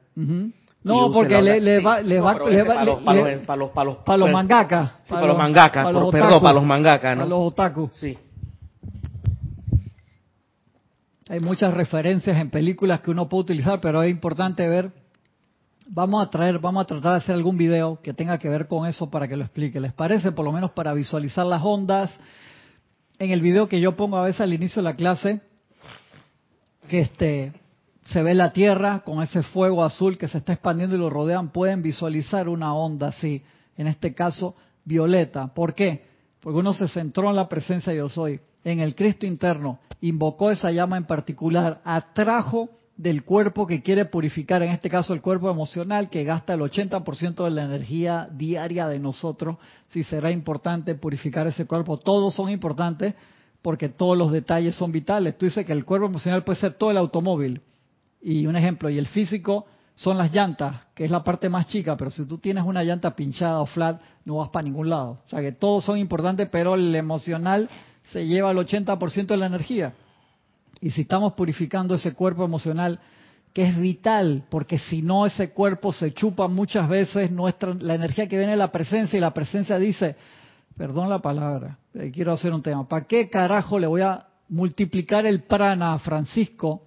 [0.83, 3.97] No, porque le, le, va, le va, para los, para los, para los, para los,
[3.99, 4.91] para los mangakas.
[5.09, 7.23] para los mangakas, perdón, para los mangakas, ¿no?
[7.23, 7.91] Para los otaku.
[7.95, 8.19] Sí.
[11.29, 15.04] Hay muchas referencias en películas que uno puede utilizar, pero es importante ver.
[15.87, 18.87] Vamos a traer, vamos a tratar de hacer algún video que tenga que ver con
[18.87, 19.79] eso para que lo explique.
[19.81, 20.33] ¿Les parece?
[20.33, 22.11] Por lo menos para visualizar las ondas.
[23.19, 25.43] En el video que yo pongo a veces al inicio de la clase,
[26.89, 27.53] que este,
[28.05, 31.51] se ve la Tierra con ese fuego azul que se está expandiendo y lo rodean,
[31.51, 33.43] pueden visualizar una onda así,
[33.77, 34.57] en este caso
[34.87, 35.49] violeta.
[35.49, 36.07] ¿Por qué?
[36.41, 40.51] Porque uno se centró en la presencia de yo soy, en el Cristo interno, invocó
[40.51, 45.51] esa llama en particular, atrajo del cuerpo que quiere purificar, en este caso el cuerpo
[45.51, 49.57] emocional, que gasta el 80% de la energía diaria de nosotros,
[49.89, 53.15] si será importante purificar ese cuerpo, todos son importantes
[53.63, 55.37] porque todos los detalles son vitales.
[55.37, 57.63] Tú dices que el cuerpo emocional puede ser todo el automóvil,
[58.21, 59.67] y un ejemplo, y el físico
[59.97, 63.15] son las llantas, que es la parte más chica, pero si tú tienes una llanta
[63.15, 65.19] pinchada o flat, no vas para ningún lado.
[65.25, 67.69] O sea que todos son importantes, pero el emocional
[68.13, 69.95] se lleva el 80% de la energía.
[70.85, 73.01] Y si estamos purificando ese cuerpo emocional,
[73.55, 78.29] que es vital, porque si no ese cuerpo se chupa muchas veces nuestra la energía
[78.29, 80.15] que viene de la presencia y la presencia dice,
[80.77, 85.25] perdón la palabra, eh, quiero hacer un tema, ¿para qué carajo le voy a multiplicar
[85.25, 86.83] el prana a Francisco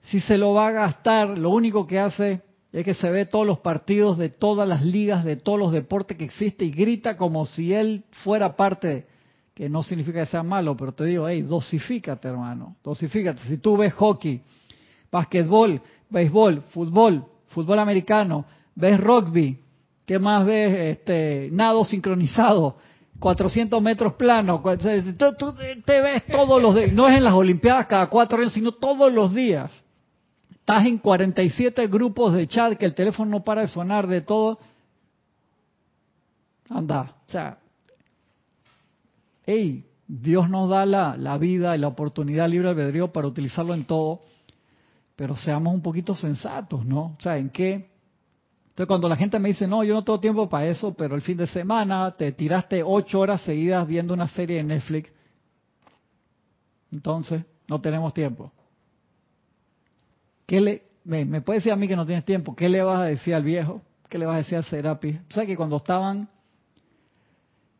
[0.00, 2.42] si se lo va a gastar, lo único que hace
[2.72, 6.16] es que se ve todos los partidos de todas las ligas, de todos los deportes
[6.16, 9.06] que existen y grita como si él fuera parte,
[9.54, 13.42] que no significa que sea malo, pero te digo, hey, dosifícate hermano, dosifícate.
[13.42, 14.40] Si tú ves hockey,
[15.10, 18.44] basquetbol, béisbol, fútbol, fútbol americano,
[18.74, 19.58] ves rugby,
[20.06, 20.96] ¿qué más ves?
[20.96, 22.76] Este, nado sincronizado,
[23.18, 24.62] 400 metros plano,
[25.38, 28.72] tú, te ves todos los días, no es en las Olimpiadas cada cuatro años, sino
[28.72, 29.70] todos los días
[30.50, 34.58] estás en 47 grupos de chat que el teléfono no para de sonar de todo,
[36.70, 37.58] anda, o sea,
[39.44, 43.84] hey, Dios nos da la, la vida y la oportunidad libre albedrío para utilizarlo en
[43.84, 44.20] todo,
[45.16, 47.16] pero seamos un poquito sensatos, ¿no?
[47.18, 47.90] O sea, ¿en qué?
[48.72, 51.22] Entonces cuando la gente me dice, no, yo no tengo tiempo para eso, pero el
[51.22, 55.12] fin de semana te tiraste ocho horas seguidas viendo una serie de Netflix,
[56.90, 58.50] entonces no tenemos tiempo.
[60.46, 63.04] ¿Qué le, me, puede decir a mí que no tienes tiempo, ¿qué le vas a
[63.04, 63.82] decir al viejo?
[64.08, 65.20] ¿Qué le vas a decir al Serapi?
[65.28, 66.28] O sea que cuando estaban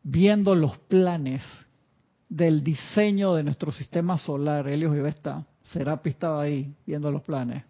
[0.03, 1.41] viendo los planes
[2.27, 7.63] del diseño de nuestro sistema solar, Helios y Vesta, Serapi estaba ahí viendo los planes.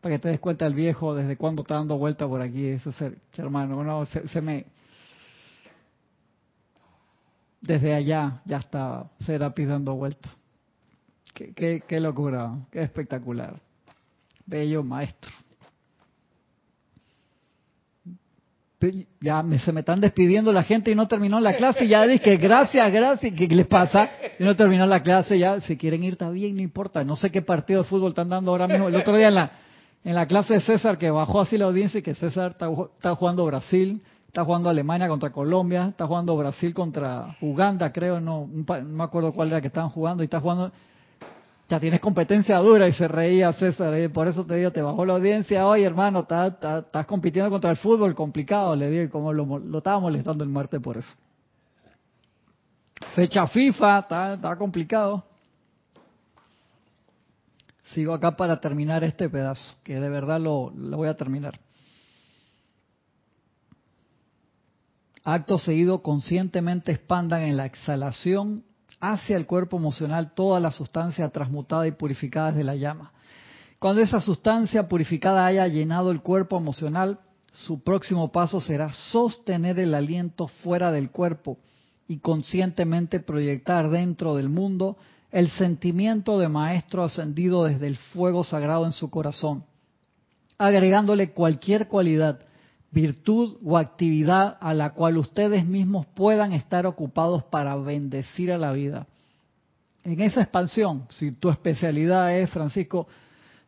[0.00, 2.92] Para que te des cuenta el viejo desde cuándo está dando vuelta por aquí, ese
[2.92, 4.66] ser, hermano, no, se, me...
[7.60, 10.28] Desde allá ya estaba Serapi dando vuelta.
[11.32, 13.60] Qué, qué, locura, qué espectacular.
[14.46, 15.32] Bello maestro.
[19.20, 21.86] Ya se me están despidiendo la gente y no terminó la clase.
[21.88, 23.34] Ya dije, gracias, gracias.
[23.34, 24.10] ¿Qué les pasa?
[24.38, 25.38] Y no terminó la clase.
[25.38, 27.04] Ya, si quieren ir, está bien, no importa.
[27.04, 28.88] No sé qué partido de fútbol están dando ahora mismo.
[28.88, 29.52] El otro día en la,
[30.04, 33.14] en la clase de César, que bajó así la audiencia y que César está, está
[33.14, 38.20] jugando Brasil, está jugando Alemania contra Colombia, está jugando Brasil contra Uganda, creo.
[38.20, 40.22] No, no me acuerdo cuál era que estaban jugando.
[40.22, 40.72] Y está jugando
[41.68, 43.98] Ya tienes competencia dura y se reía César.
[43.98, 46.20] y por eso te digo, te bajó la audiencia hoy, hermano.
[46.20, 48.76] Estás, compitiendo contra el fútbol, complicado.
[48.76, 51.10] Le digo, como lo, lo estaba molestando el martes por eso.
[53.14, 55.24] Fecha FIFA, está, está complicado.
[57.94, 61.58] Sigo acá para terminar este pedazo, que de verdad lo, lo voy a terminar.
[65.22, 68.64] Acto seguido, conscientemente expandan en la exhalación
[69.12, 73.12] hacia el cuerpo emocional toda la sustancia transmutada y purificada desde la llama.
[73.78, 77.18] Cuando esa sustancia purificada haya llenado el cuerpo emocional,
[77.52, 81.58] su próximo paso será sostener el aliento fuera del cuerpo
[82.08, 84.96] y conscientemente proyectar dentro del mundo
[85.30, 89.64] el sentimiento de maestro ascendido desde el fuego sagrado en su corazón,
[90.58, 92.40] agregándole cualquier cualidad
[92.94, 98.72] virtud o actividad a la cual ustedes mismos puedan estar ocupados para bendecir a la
[98.72, 99.08] vida.
[100.04, 103.08] En esa expansión, si tu especialidad es, Francisco,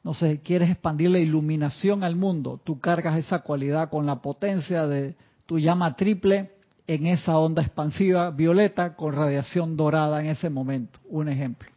[0.04, 4.86] no sé, quieres expandir la iluminación al mundo, tú cargas esa cualidad con la potencia
[4.86, 6.52] de tu llama triple
[6.86, 11.00] en esa onda expansiva violeta con radiación dorada en ese momento.
[11.08, 11.68] Un ejemplo.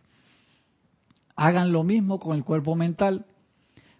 [1.35, 3.25] Hagan lo mismo con el cuerpo mental,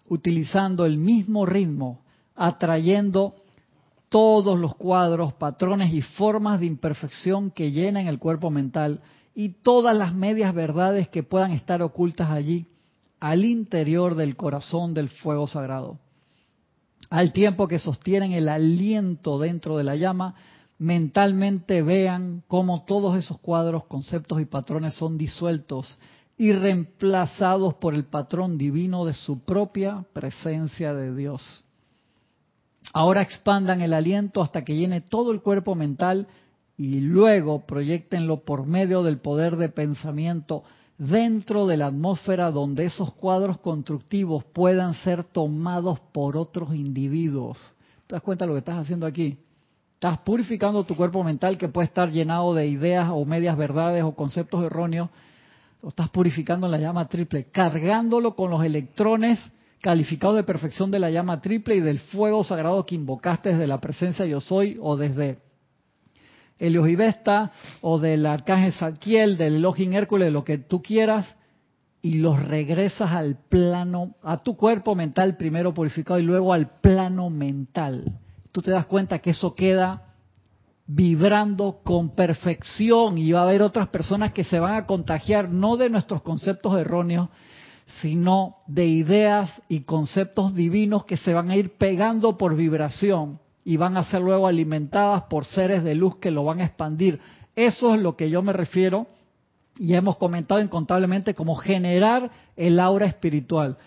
[0.07, 2.01] utilizando el mismo ritmo
[2.39, 3.35] atrayendo
[4.09, 9.01] todos los cuadros, patrones y formas de imperfección que llenan el cuerpo mental
[9.35, 12.67] y todas las medias verdades que puedan estar ocultas allí,
[13.19, 15.99] al interior del corazón del fuego sagrado.
[17.09, 20.35] Al tiempo que sostienen el aliento dentro de la llama,
[20.77, 25.99] mentalmente vean cómo todos esos cuadros, conceptos y patrones son disueltos
[26.37, 31.63] y reemplazados por el patrón divino de su propia presencia de Dios.
[32.93, 36.27] Ahora expandan el aliento hasta que llene todo el cuerpo mental
[36.77, 40.63] y luego proyectenlo por medio del poder de pensamiento
[40.97, 47.57] dentro de la atmósfera donde esos cuadros constructivos puedan ser tomados por otros individuos.
[48.07, 49.37] ¿Te das cuenta de lo que estás haciendo aquí?
[49.93, 54.15] Estás purificando tu cuerpo mental que puede estar llenado de ideas o medias verdades o
[54.15, 55.09] conceptos erróneos.
[55.81, 59.39] Lo estás purificando en la llama triple, cargándolo con los electrones
[59.81, 63.79] calificado de perfección de la llama triple y del fuego sagrado que invocaste desde la
[63.79, 65.39] presencia yo soy o desde
[66.59, 66.97] Helios y
[67.81, 71.35] o del arcángel Saquiel, del Elohim Hércules, lo que tú quieras,
[72.01, 77.29] y los regresas al plano, a tu cuerpo mental primero purificado y luego al plano
[77.29, 78.19] mental.
[78.51, 80.13] Tú te das cuenta que eso queda
[80.87, 85.77] vibrando con perfección y va a haber otras personas que se van a contagiar no
[85.77, 87.29] de nuestros conceptos erróneos,
[88.01, 93.77] sino de ideas y conceptos divinos que se van a ir pegando por vibración y
[93.77, 97.19] van a ser luego alimentadas por seres de luz que lo van a expandir.
[97.55, 99.07] Eso es lo que yo me refiero
[99.77, 103.77] y hemos comentado incontablemente como generar el aura espiritual.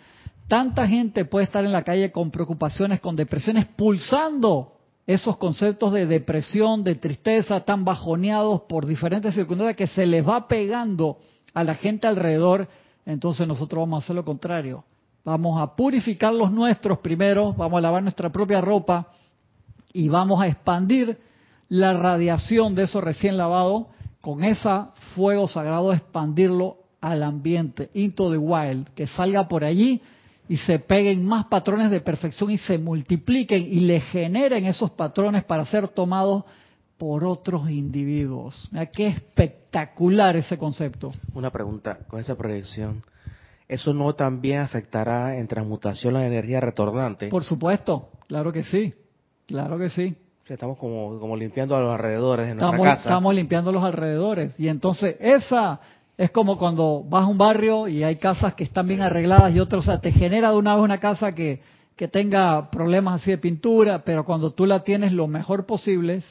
[0.48, 4.74] Tanta gente puede estar en la calle con preocupaciones, con depresiones, pulsando
[5.06, 10.48] esos conceptos de depresión, de tristeza, tan bajoneados por diferentes circunstancias que se les va
[10.48, 11.18] pegando
[11.54, 12.68] a la gente alrededor
[13.04, 14.84] entonces nosotros vamos a hacer lo contrario.
[15.24, 19.08] Vamos a purificar los nuestros primero, vamos a lavar nuestra propia ropa
[19.92, 21.18] y vamos a expandir
[21.68, 23.88] la radiación de eso recién lavado
[24.20, 24.68] con ese
[25.14, 30.00] fuego sagrado, expandirlo al ambiente, into the wild, que salga por allí
[30.48, 35.44] y se peguen más patrones de perfección y se multipliquen y le generen esos patrones
[35.44, 36.44] para ser tomados
[37.02, 38.68] por otros individuos.
[38.70, 41.12] Mira qué espectacular ese concepto.
[41.34, 43.02] Una pregunta, con esa proyección,
[43.66, 47.26] ¿eso no también afectará en transmutación la energía retornante?
[47.26, 48.94] Por supuesto, claro que sí,
[49.48, 50.14] claro que sí.
[50.46, 53.02] estamos como, como limpiando a los alrededores de nuestra estamos, casa.
[53.02, 54.60] Estamos limpiando los alrededores.
[54.60, 55.80] Y entonces esa
[56.16, 59.58] es como cuando vas a un barrio y hay casas que están bien arregladas y
[59.58, 61.62] otras, o sea, te genera de una vez una casa que,
[61.96, 66.22] que tenga problemas así de pintura, pero cuando tú la tienes lo mejor posible,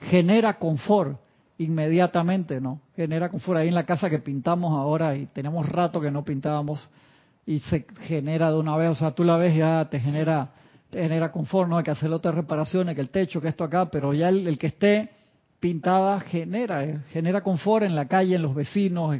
[0.00, 1.18] genera confort
[1.58, 2.80] inmediatamente, ¿no?
[2.94, 3.58] Genera confort.
[3.58, 6.88] Ahí en la casa que pintamos ahora y tenemos rato que no pintábamos
[7.46, 10.50] y se genera de una vez, o sea, tú la ves ya te genera
[10.90, 13.90] te genera confort, no hay que hacer otras reparaciones, que el techo, que esto acá,
[13.90, 15.10] pero ya el, que esté
[15.58, 19.18] pintada genera, eh, genera confort en la calle, en los vecinos,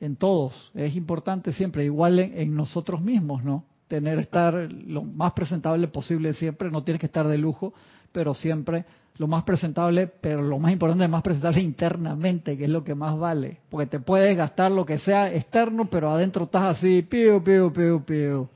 [0.00, 0.70] en, todos.
[0.74, 3.64] Es importante siempre, igual en, en, nosotros mismos, ¿no?
[3.88, 7.72] Tener, estar lo más presentable posible siempre, no tienes que estar de lujo,
[8.12, 8.84] pero siempre
[9.20, 12.94] lo más presentable, pero lo más importante es más presentable internamente, que es lo que
[12.94, 13.58] más vale.
[13.68, 18.02] Porque te puedes gastar lo que sea externo, pero adentro estás así, piu, piu, piu,
[18.02, 18.48] piu.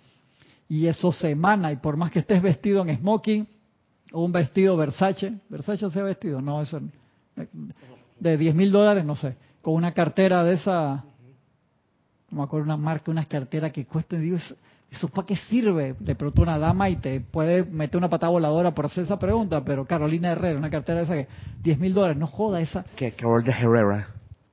[0.67, 3.47] Y eso se emana, y por más que estés vestido en smoking
[4.13, 6.81] o un vestido Versace, Versace se ha vestido, no, eso
[8.19, 11.05] de 10 mil dólares, no sé, con una cartera de esa,
[12.31, 14.57] no me acuerdo una marca, unas carteras que cuestan, digo, ¿eso,
[14.95, 15.95] eso para qué sirve?
[16.05, 19.63] Le pregunto una dama y te puede meter una patada voladora por hacer esa pregunta,
[19.65, 21.29] pero Carolina Herrera, una cartera esa que
[21.63, 22.85] 10 mil dólares, no joda esa.
[22.97, 24.09] Que Carolina Herrera.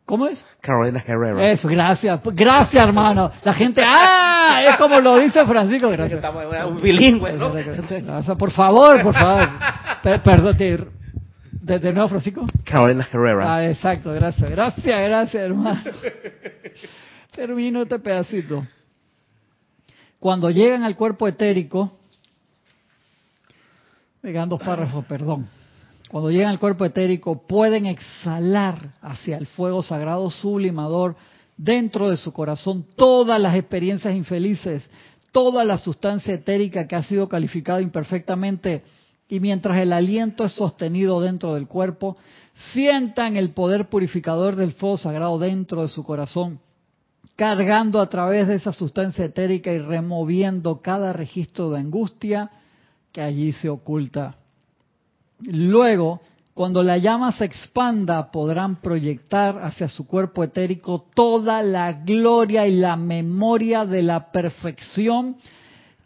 [0.06, 0.46] ¿Cómo es?
[0.60, 1.52] Carolina Herrera.
[1.52, 2.20] Eso, gracias.
[2.34, 3.32] Gracias, hermano.
[3.44, 4.64] La gente, ¡ah!
[4.68, 6.18] Es como lo dice Francisco, gracias.
[6.18, 7.54] Estamos un bilingüe, ¿no?
[7.54, 9.48] Gracias, por favor, por favor.
[10.04, 12.46] Pe- Perdón, de, de nuevo, Francisco.
[12.66, 13.56] Carolina Herrera.
[13.56, 14.50] Ah, exacto, gracias.
[14.50, 15.80] Gracias, gracias, hermano.
[17.34, 18.66] Termino este pedacito.
[20.22, 21.92] Cuando llegan al cuerpo etérico,
[24.22, 25.48] quedan dos párrafos, perdón.
[26.12, 31.16] Cuando llegan al cuerpo etérico, pueden exhalar hacia el fuego sagrado sublimador
[31.58, 34.88] dentro de su corazón todas las experiencias infelices,
[35.32, 38.84] toda la sustancia etérica que ha sido calificada imperfectamente,
[39.28, 42.16] y mientras el aliento es sostenido dentro del cuerpo,
[42.74, 46.60] sientan el poder purificador del fuego sagrado dentro de su corazón,
[47.36, 52.52] cargando a través de esa sustancia etérica y removiendo cada registro de angustia
[53.12, 54.36] que allí se oculta.
[55.40, 56.22] Luego,
[56.54, 62.76] cuando la llama se expanda, podrán proyectar hacia su cuerpo etérico toda la gloria y
[62.76, 65.38] la memoria de la perfección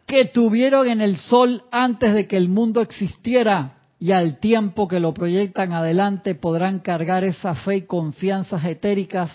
[0.05, 3.73] que tuvieron en el sol antes de que el mundo existiera.
[3.99, 9.31] Y al tiempo que lo proyectan adelante podrán cargar esa fe y confianzas etéricas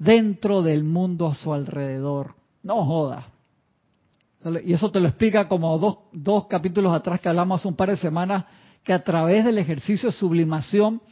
[0.00, 2.34] dentro del mundo a su alrededor.
[2.62, 3.26] No joda.
[4.64, 7.90] Y eso te lo explica como dos, dos capítulos atrás que hablamos hace un par
[7.90, 8.46] de semanas,
[8.82, 11.02] que a través del ejercicio de sublimación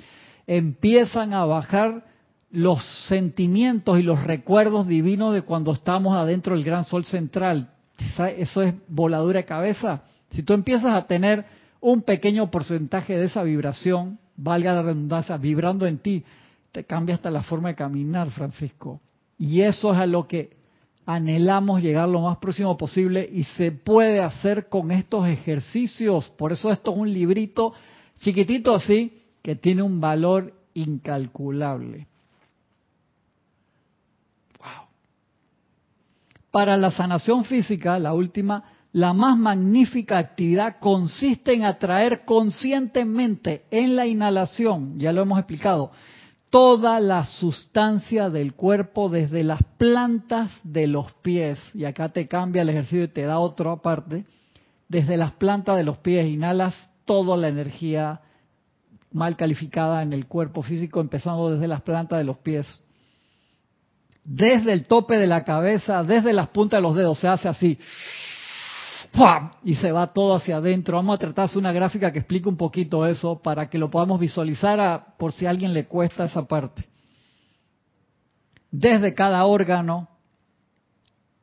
[0.47, 2.07] empiezan a bajar
[2.51, 7.71] los sentimientos y los recuerdos divinos de cuando estamos adentro del gran sol central.
[8.39, 10.05] Eso es voladura de cabeza.
[10.31, 11.45] Si tú empiezas a tener
[11.81, 16.25] un pequeño porcentaje de esa vibración, valga la redundancia, vibrando en ti,
[16.73, 19.01] te cambia hasta la forma de caminar, Francisco.
[19.39, 20.51] Y eso es a lo que
[21.07, 26.29] anhelamos llegar lo más próximo posible y se puede hacer con estos ejercicios.
[26.31, 27.73] Por eso esto es un librito
[28.19, 32.07] chiquitito así que tiene un valor incalculable.
[34.59, 34.89] Wow.
[36.51, 43.97] Para la sanación física, la última, la más magnífica actividad consiste en atraer conscientemente en
[43.97, 45.91] la inhalación, ya lo hemos explicado,
[46.51, 51.59] toda la sustancia del cuerpo desde las plantas de los pies.
[51.75, 54.25] Y acá te cambia el ejercicio y te da otra parte.
[54.89, 58.21] Desde las plantas de los pies inhalas toda la energía
[59.13, 62.81] mal calificada en el cuerpo físico, empezando desde las plantas de los pies.
[64.25, 67.79] Desde el tope de la cabeza, desde las puntas de los dedos, se hace así.
[69.13, 69.51] ¡Pam!
[69.65, 70.97] Y se va todo hacia adentro.
[70.97, 73.91] Vamos a tratar de hacer una gráfica que explique un poquito eso para que lo
[73.91, 76.87] podamos visualizar por si a alguien le cuesta esa parte.
[78.71, 80.09] Desde cada órgano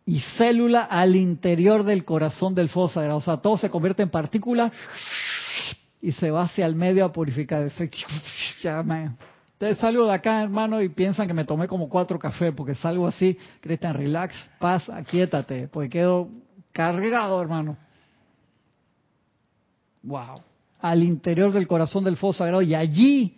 [0.06, 3.16] y célula al interior del corazón del fuego.
[3.16, 4.72] O sea, todo se convierte en partículas
[6.02, 7.70] y se va hacia el medio a purificar.
[8.62, 9.12] Ya me...
[9.54, 13.08] Entonces salgo de acá, hermano, y piensan que me tomé como cuatro cafés, porque salgo
[13.08, 16.28] así, Cristian, relax, paz, aquíétate, porque quedo
[16.76, 17.78] cargado, hermano.
[20.04, 20.42] Wow.
[20.82, 23.38] Al interior del corazón del fuego sagrado y allí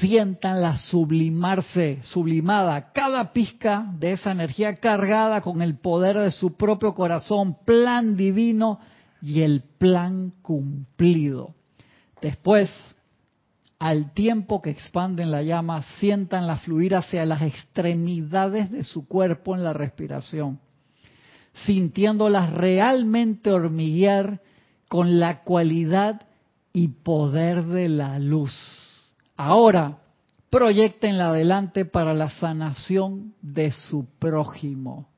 [0.00, 6.56] sientan la sublimarse, sublimada, cada pizca de esa energía cargada con el poder de su
[6.56, 8.80] propio corazón, plan divino
[9.22, 11.54] y el plan cumplido.
[12.20, 12.70] Después,
[13.78, 19.54] al tiempo que expanden la llama, sientan la fluir hacia las extremidades de su cuerpo
[19.54, 20.58] en la respiración
[21.64, 24.40] sintiéndolas realmente hormiguear
[24.88, 26.22] con la cualidad
[26.72, 28.54] y poder de la luz.
[29.36, 29.98] Ahora,
[30.50, 35.08] proyectenla adelante para la sanación de su prójimo.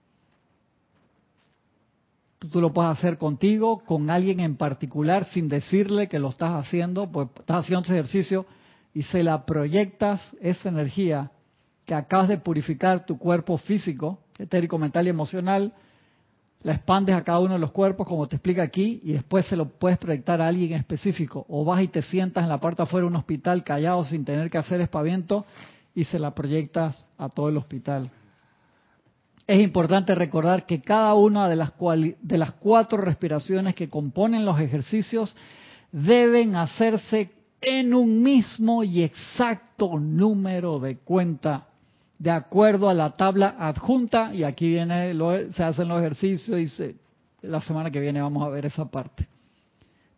[2.51, 7.11] Tú lo puedes hacer contigo, con alguien en particular, sin decirle que lo estás haciendo,
[7.11, 8.47] pues estás haciendo ese ejercicio
[8.95, 11.31] y se la proyectas esa energía
[11.85, 15.75] que acabas de purificar tu cuerpo físico, etérico, mental y emocional,
[16.63, 19.57] la expandes a cada uno de los cuerpos, como te explica aquí, y después se
[19.57, 21.47] lo puedes proyectar a alguien específico.
[21.49, 24.51] O vas y te sientas en la parte afuera de un hospital callado sin tener
[24.51, 25.47] que hacer espaviento
[25.95, 28.11] y se la proyectas a todo el hospital.
[29.47, 31.73] Es importante recordar que cada una de las,
[32.21, 35.35] de las cuatro respiraciones que componen los ejercicios
[35.91, 41.70] deben hacerse en un mismo y exacto número de cuenta
[42.21, 46.69] de acuerdo a la tabla adjunta y aquí viene lo, se hacen los ejercicios y
[46.69, 46.95] se,
[47.43, 49.27] la semana que viene vamos a ver esa parte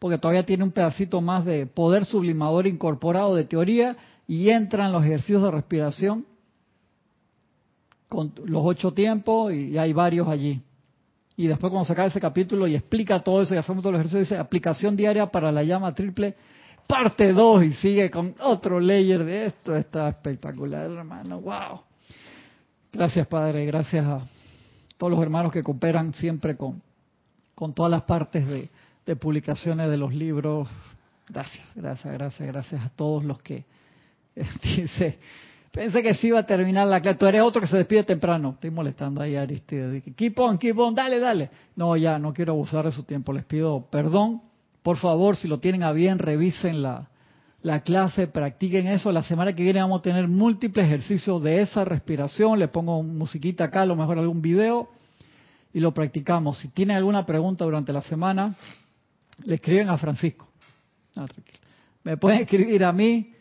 [0.02, 3.96] porque todavía tiene un pedacito más de poder sublimador incorporado de teoría
[4.26, 6.26] y entran los ejercicios de respiración
[8.08, 10.60] con los ocho tiempos y hay varios allí.
[11.36, 14.00] Y después cuando se acaba ese capítulo y explica todo eso y hacemos todo el
[14.00, 16.34] ejercicio, dice aplicación diaria para la llama triple,
[16.88, 19.76] parte 2 y sigue con otro layer de esto.
[19.76, 21.40] Está espectacular, hermano.
[21.40, 21.91] Wow.
[22.92, 23.64] Gracias, Padre.
[23.64, 24.20] Gracias a
[24.98, 26.82] todos los hermanos que cooperan siempre con,
[27.54, 30.68] con todas las partes de, publicaciones de los libros.
[31.28, 33.64] Gracias, gracias, gracias, gracias a todos los que
[34.62, 35.18] dice
[35.72, 37.18] Pensé que sí iba a terminar la clase.
[37.18, 38.50] Tú eres otro que se despide temprano.
[38.50, 40.02] Estoy molestando ahí a Aristide.
[40.02, 41.48] Keep on, keep on, dale, dale.
[41.76, 43.32] No, ya, no quiero abusar de su tiempo.
[43.32, 44.42] Les pido perdón.
[44.82, 47.08] Por favor, si lo tienen a bien, revisen la,
[47.62, 49.12] la clase, practiquen eso.
[49.12, 52.58] La semana que viene vamos a tener múltiples ejercicios de esa respiración.
[52.58, 54.88] Le pongo musiquita acá, a lo mejor algún video,
[55.72, 56.58] y lo practicamos.
[56.58, 58.54] Si tienen alguna pregunta durante la semana,
[59.44, 60.48] le escriben a Francisco.
[62.04, 63.32] Me pueden escribir a mí,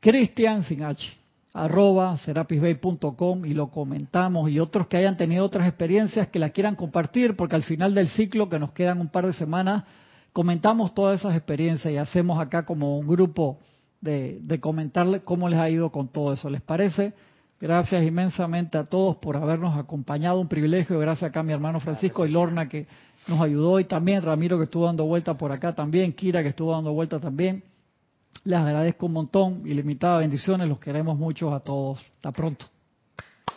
[0.00, 1.24] Cristian sin H
[1.54, 6.74] arroba serapisbay.com y lo comentamos y otros que hayan tenido otras experiencias que la quieran
[6.74, 9.84] compartir porque al final del ciclo que nos quedan un par de semanas
[10.34, 13.60] comentamos todas esas experiencias y hacemos acá como un grupo
[14.00, 16.50] de, de comentarle cómo les ha ido con todo eso.
[16.50, 17.14] ¿Les parece?
[17.60, 20.98] Gracias inmensamente a todos por habernos acompañado, un privilegio.
[20.98, 22.88] Gracias acá a mi hermano Francisco y Lorna que
[23.28, 26.72] nos ayudó y también Ramiro que estuvo dando vuelta por acá también, Kira que estuvo
[26.72, 27.62] dando vuelta también.
[28.42, 32.00] Les agradezco un montón, ilimitadas bendiciones, los queremos mucho a todos.
[32.16, 32.73] Hasta pronto.